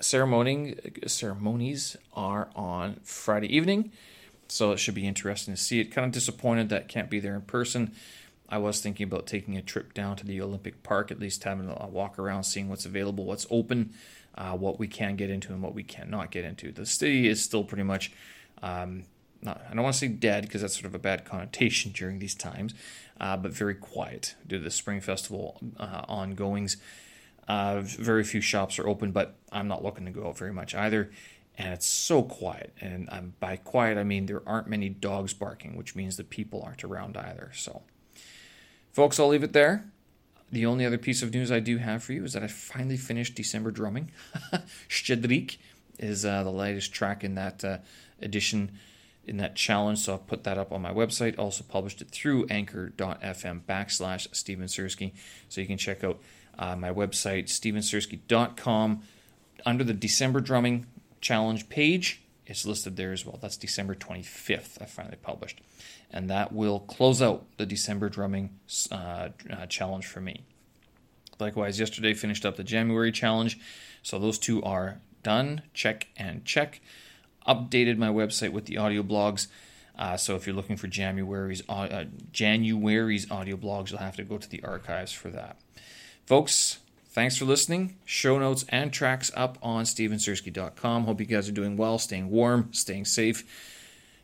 ceremony 0.00 0.76
ceremonies 1.06 1.96
are 2.14 2.48
on 2.56 3.00
Friday 3.04 3.54
evening, 3.54 3.92
so 4.48 4.72
it 4.72 4.78
should 4.78 4.94
be 4.94 5.06
interesting 5.06 5.54
to 5.54 5.60
see 5.60 5.80
it. 5.80 5.92
Kind 5.92 6.06
of 6.06 6.12
disappointed 6.12 6.68
that 6.70 6.88
can't 6.88 7.10
be 7.10 7.20
there 7.20 7.34
in 7.34 7.42
person. 7.42 7.92
I 8.48 8.58
was 8.58 8.80
thinking 8.80 9.04
about 9.04 9.26
taking 9.26 9.56
a 9.56 9.62
trip 9.62 9.94
down 9.94 10.16
to 10.16 10.26
the 10.26 10.40
Olympic 10.40 10.82
Park, 10.82 11.12
at 11.12 11.20
least 11.20 11.44
having 11.44 11.68
a 11.68 11.86
walk 11.86 12.18
around, 12.18 12.44
seeing 12.44 12.68
what's 12.68 12.84
available, 12.84 13.24
what's 13.24 13.46
open, 13.48 13.94
uh, 14.34 14.56
what 14.56 14.80
we 14.80 14.88
can 14.88 15.14
get 15.14 15.30
into, 15.30 15.52
and 15.52 15.62
what 15.62 15.74
we 15.74 15.84
cannot 15.84 16.32
get 16.32 16.44
into. 16.44 16.72
The 16.72 16.86
city 16.86 17.28
is 17.28 17.42
still 17.42 17.62
pretty 17.62 17.84
much. 17.84 18.10
Um, 18.60 19.04
not, 19.42 19.62
I 19.70 19.74
don't 19.74 19.82
want 19.82 19.94
to 19.94 19.98
say 20.00 20.08
dead 20.08 20.44
because 20.44 20.62
that's 20.62 20.74
sort 20.74 20.86
of 20.86 20.94
a 20.94 20.98
bad 20.98 21.24
connotation 21.24 21.92
during 21.94 22.18
these 22.18 22.34
times, 22.34 22.74
uh, 23.20 23.36
but 23.36 23.52
very 23.52 23.74
quiet 23.74 24.34
due 24.46 24.58
to 24.58 24.64
the 24.64 24.70
Spring 24.70 25.00
Festival 25.00 25.60
uh, 25.78 26.02
ongoings. 26.08 26.76
Uh, 27.48 27.80
very 27.80 28.22
few 28.22 28.40
shops 28.40 28.78
are 28.78 28.86
open, 28.86 29.10
but 29.10 29.36
I'm 29.50 29.66
not 29.66 29.82
looking 29.82 30.04
to 30.04 30.12
go 30.12 30.28
out 30.28 30.38
very 30.38 30.52
much 30.52 30.74
either. 30.74 31.10
And 31.58 31.74
it's 31.74 31.86
so 31.86 32.22
quiet. 32.22 32.72
And 32.80 33.08
um, 33.10 33.34
by 33.40 33.56
quiet, 33.56 33.98
I 33.98 34.04
mean 34.04 34.26
there 34.26 34.42
aren't 34.46 34.68
many 34.68 34.88
dogs 34.88 35.34
barking, 35.34 35.76
which 35.76 35.96
means 35.96 36.16
that 36.16 36.30
people 36.30 36.62
aren't 36.62 36.84
around 36.84 37.16
either. 37.16 37.50
So, 37.54 37.82
folks, 38.92 39.18
I'll 39.18 39.28
leave 39.28 39.42
it 39.42 39.52
there. 39.52 39.90
The 40.52 40.66
only 40.66 40.84
other 40.84 40.98
piece 40.98 41.22
of 41.22 41.32
news 41.32 41.52
I 41.52 41.60
do 41.60 41.78
have 41.78 42.02
for 42.02 42.12
you 42.12 42.24
is 42.24 42.32
that 42.32 42.42
I 42.42 42.48
finally 42.48 42.96
finished 42.96 43.34
December 43.34 43.70
drumming. 43.70 44.10
Shchedryk 44.88 45.58
is 45.98 46.24
uh, 46.24 46.42
the 46.42 46.50
latest 46.50 46.92
track 46.92 47.22
in 47.22 47.34
that 47.34 47.64
uh, 47.64 47.78
edition 48.20 48.78
in 49.26 49.36
that 49.38 49.54
challenge. 49.54 50.00
So 50.00 50.12
I'll 50.12 50.18
put 50.18 50.44
that 50.44 50.58
up 50.58 50.72
on 50.72 50.82
my 50.82 50.92
website. 50.92 51.38
Also 51.38 51.64
published 51.66 52.00
it 52.02 52.10
through 52.10 52.46
anchor.fm 52.50 53.62
backslash 53.62 54.34
Steven 54.34 54.66
Sersky. 54.66 55.12
So 55.48 55.60
you 55.60 55.66
can 55.66 55.78
check 55.78 56.02
out 56.02 56.20
uh, 56.58 56.76
my 56.76 56.90
website, 56.90 57.44
stevensersky.com. 57.44 59.02
Under 59.66 59.84
the 59.84 59.94
December 59.94 60.40
Drumming 60.40 60.86
Challenge 61.20 61.68
page, 61.68 62.22
it's 62.46 62.64
listed 62.64 62.96
there 62.96 63.12
as 63.12 63.26
well. 63.26 63.38
That's 63.40 63.56
December 63.56 63.94
25th, 63.94 64.80
I 64.80 64.86
finally 64.86 65.18
published. 65.20 65.60
And 66.10 66.28
that 66.30 66.52
will 66.52 66.80
close 66.80 67.20
out 67.22 67.44
the 67.58 67.66
December 67.66 68.08
Drumming 68.08 68.58
uh, 68.90 69.28
uh, 69.50 69.66
Challenge 69.66 70.06
for 70.06 70.20
me. 70.20 70.44
Likewise, 71.38 71.78
yesterday 71.78 72.14
finished 72.14 72.44
up 72.44 72.56
the 72.56 72.64
January 72.64 73.12
Challenge. 73.12 73.58
So 74.02 74.18
those 74.18 74.38
two 74.38 74.62
are 74.62 75.00
done. 75.22 75.62
Check 75.74 76.08
and 76.16 76.44
check 76.44 76.80
updated 77.50 77.98
my 77.98 78.08
website 78.08 78.52
with 78.52 78.66
the 78.66 78.78
audio 78.78 79.02
blogs. 79.02 79.48
Uh, 79.98 80.16
so 80.16 80.36
if 80.36 80.46
you're 80.46 80.56
looking 80.56 80.76
for 80.76 80.86
January's 80.86 81.62
uh, 81.68 82.04
January's 82.32 83.30
audio 83.30 83.56
blogs, 83.56 83.90
you'll 83.90 83.98
have 83.98 84.16
to 84.16 84.24
go 84.24 84.38
to 84.38 84.48
the 84.48 84.62
archives 84.62 85.12
for 85.12 85.28
that. 85.30 85.56
Folks, 86.26 86.78
thanks 87.08 87.36
for 87.36 87.44
listening. 87.44 87.96
Show 88.04 88.38
notes 88.38 88.64
and 88.68 88.92
tracks 88.92 89.30
up 89.34 89.58
on 89.62 89.84
stevensersky.com. 89.84 91.04
Hope 91.04 91.20
you 91.20 91.26
guys 91.26 91.48
are 91.48 91.52
doing 91.52 91.76
well, 91.76 91.98
staying 91.98 92.30
warm, 92.30 92.72
staying 92.72 93.04
safe. 93.04 93.44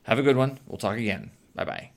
Have 0.04 0.18
a 0.18 0.22
good 0.22 0.36
one. 0.36 0.60
We'll 0.66 0.78
talk 0.78 0.96
again. 0.96 1.30
Bye 1.54 1.64
bye. 1.64 1.95